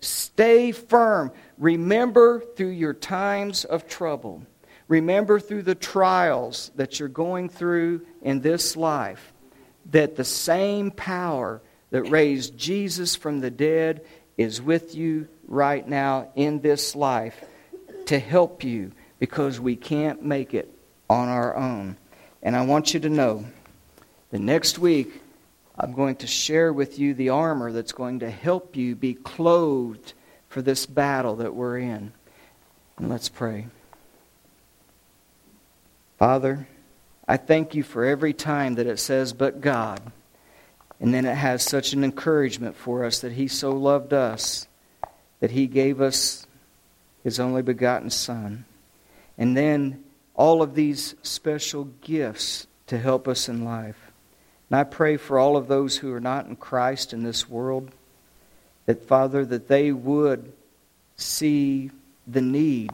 Stay 0.00 0.72
firm. 0.72 1.30
Remember 1.58 2.40
through 2.40 2.70
your 2.70 2.94
times 2.94 3.64
of 3.64 3.86
trouble 3.86 4.42
Remember 4.92 5.40
through 5.40 5.62
the 5.62 5.74
trials 5.74 6.70
that 6.76 7.00
you're 7.00 7.08
going 7.08 7.48
through 7.48 8.04
in 8.20 8.42
this 8.42 8.76
life 8.76 9.32
that 9.90 10.16
the 10.16 10.24
same 10.24 10.90
power 10.90 11.62
that 11.92 12.10
raised 12.10 12.58
Jesus 12.58 13.16
from 13.16 13.40
the 13.40 13.50
dead 13.50 14.04
is 14.36 14.60
with 14.60 14.94
you 14.94 15.28
right 15.52 15.86
now 15.86 16.28
in 16.34 16.60
this 16.60 16.96
life 16.96 17.44
to 18.06 18.18
help 18.18 18.64
you 18.64 18.90
because 19.18 19.60
we 19.60 19.76
can't 19.76 20.24
make 20.24 20.54
it 20.54 20.74
on 21.10 21.28
our 21.28 21.54
own. 21.54 21.98
And 22.42 22.56
I 22.56 22.64
want 22.64 22.94
you 22.94 23.00
to 23.00 23.10
know 23.10 23.44
the 24.30 24.38
next 24.38 24.78
week 24.78 25.20
I'm 25.78 25.92
going 25.92 26.16
to 26.16 26.26
share 26.26 26.72
with 26.72 26.98
you 26.98 27.12
the 27.12 27.28
armor 27.28 27.70
that's 27.70 27.92
going 27.92 28.20
to 28.20 28.30
help 28.30 28.76
you 28.76 28.96
be 28.96 29.12
clothed 29.12 30.14
for 30.48 30.62
this 30.62 30.86
battle 30.86 31.36
that 31.36 31.54
we're 31.54 31.78
in. 31.78 32.12
And 32.96 33.10
let's 33.10 33.28
pray. 33.28 33.66
Father, 36.18 36.66
I 37.28 37.36
thank 37.36 37.74
you 37.74 37.82
for 37.82 38.06
every 38.06 38.32
time 38.32 38.76
that 38.76 38.86
it 38.86 38.98
says, 38.98 39.34
but 39.34 39.60
God. 39.60 40.00
And 40.98 41.12
then 41.12 41.26
it 41.26 41.34
has 41.34 41.62
such 41.62 41.92
an 41.92 42.04
encouragement 42.04 42.74
for 42.74 43.04
us 43.04 43.20
that 43.20 43.32
He 43.32 43.48
so 43.48 43.72
loved 43.72 44.14
us 44.14 44.66
that 45.42 45.50
He 45.50 45.66
gave 45.66 46.00
us 46.00 46.46
His 47.24 47.40
only 47.40 47.62
begotten 47.62 48.10
Son. 48.10 48.64
And 49.36 49.56
then 49.56 50.04
all 50.36 50.62
of 50.62 50.76
these 50.76 51.16
special 51.22 51.86
gifts 52.00 52.68
to 52.86 52.96
help 52.96 53.26
us 53.26 53.48
in 53.48 53.64
life. 53.64 54.12
And 54.70 54.78
I 54.78 54.84
pray 54.84 55.16
for 55.16 55.40
all 55.40 55.56
of 55.56 55.66
those 55.66 55.96
who 55.96 56.12
are 56.12 56.20
not 56.20 56.46
in 56.46 56.54
Christ 56.54 57.12
in 57.12 57.24
this 57.24 57.48
world, 57.48 57.90
that, 58.86 59.08
Father, 59.08 59.44
that 59.44 59.66
they 59.66 59.90
would 59.90 60.52
see 61.16 61.90
the 62.24 62.40
need 62.40 62.92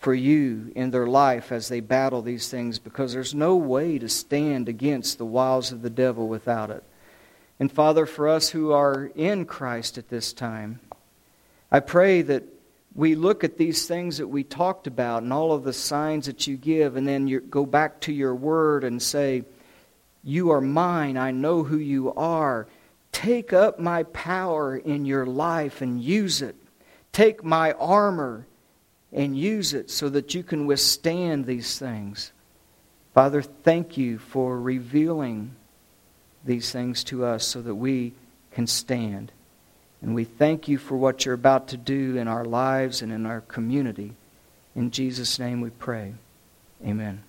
for 0.00 0.12
you 0.12 0.70
in 0.76 0.90
their 0.90 1.06
life 1.06 1.50
as 1.50 1.68
they 1.68 1.80
battle 1.80 2.20
these 2.20 2.50
things 2.50 2.78
because 2.78 3.14
there's 3.14 3.34
no 3.34 3.56
way 3.56 3.98
to 3.98 4.08
stand 4.10 4.68
against 4.68 5.16
the 5.16 5.24
wiles 5.24 5.72
of 5.72 5.80
the 5.80 5.88
devil 5.88 6.28
without 6.28 6.68
it. 6.68 6.84
And 7.58 7.72
Father, 7.72 8.04
for 8.04 8.28
us 8.28 8.50
who 8.50 8.70
are 8.70 9.10
in 9.14 9.46
Christ 9.46 9.96
at 9.96 10.10
this 10.10 10.34
time, 10.34 10.80
I 11.74 11.80
pray 11.80 12.22
that 12.22 12.44
we 12.94 13.16
look 13.16 13.42
at 13.42 13.56
these 13.56 13.88
things 13.88 14.18
that 14.18 14.28
we 14.28 14.44
talked 14.44 14.86
about 14.86 15.24
and 15.24 15.32
all 15.32 15.50
of 15.50 15.64
the 15.64 15.72
signs 15.72 16.26
that 16.26 16.46
you 16.46 16.56
give, 16.56 16.94
and 16.94 17.04
then 17.04 17.26
you 17.26 17.40
go 17.40 17.66
back 17.66 18.00
to 18.02 18.12
your 18.12 18.32
word 18.32 18.84
and 18.84 19.02
say, 19.02 19.42
You 20.22 20.52
are 20.52 20.60
mine. 20.60 21.16
I 21.16 21.32
know 21.32 21.64
who 21.64 21.78
you 21.78 22.14
are. 22.14 22.68
Take 23.10 23.52
up 23.52 23.80
my 23.80 24.04
power 24.04 24.76
in 24.76 25.04
your 25.04 25.26
life 25.26 25.82
and 25.82 26.00
use 26.00 26.42
it. 26.42 26.54
Take 27.10 27.42
my 27.42 27.72
armor 27.72 28.46
and 29.12 29.36
use 29.36 29.74
it 29.74 29.90
so 29.90 30.08
that 30.10 30.32
you 30.32 30.44
can 30.44 30.66
withstand 30.68 31.44
these 31.44 31.76
things. 31.76 32.30
Father, 33.14 33.42
thank 33.42 33.96
you 33.96 34.18
for 34.18 34.60
revealing 34.60 35.56
these 36.44 36.70
things 36.70 37.02
to 37.02 37.24
us 37.24 37.44
so 37.44 37.60
that 37.62 37.74
we 37.74 38.12
can 38.52 38.68
stand. 38.68 39.32
And 40.04 40.14
we 40.14 40.24
thank 40.24 40.68
you 40.68 40.76
for 40.76 40.98
what 40.98 41.24
you're 41.24 41.32
about 41.32 41.68
to 41.68 41.78
do 41.78 42.18
in 42.18 42.28
our 42.28 42.44
lives 42.44 43.00
and 43.00 43.10
in 43.10 43.24
our 43.24 43.40
community. 43.40 44.12
In 44.76 44.90
Jesus' 44.90 45.38
name 45.38 45.62
we 45.62 45.70
pray. 45.70 46.12
Amen. 46.84 47.22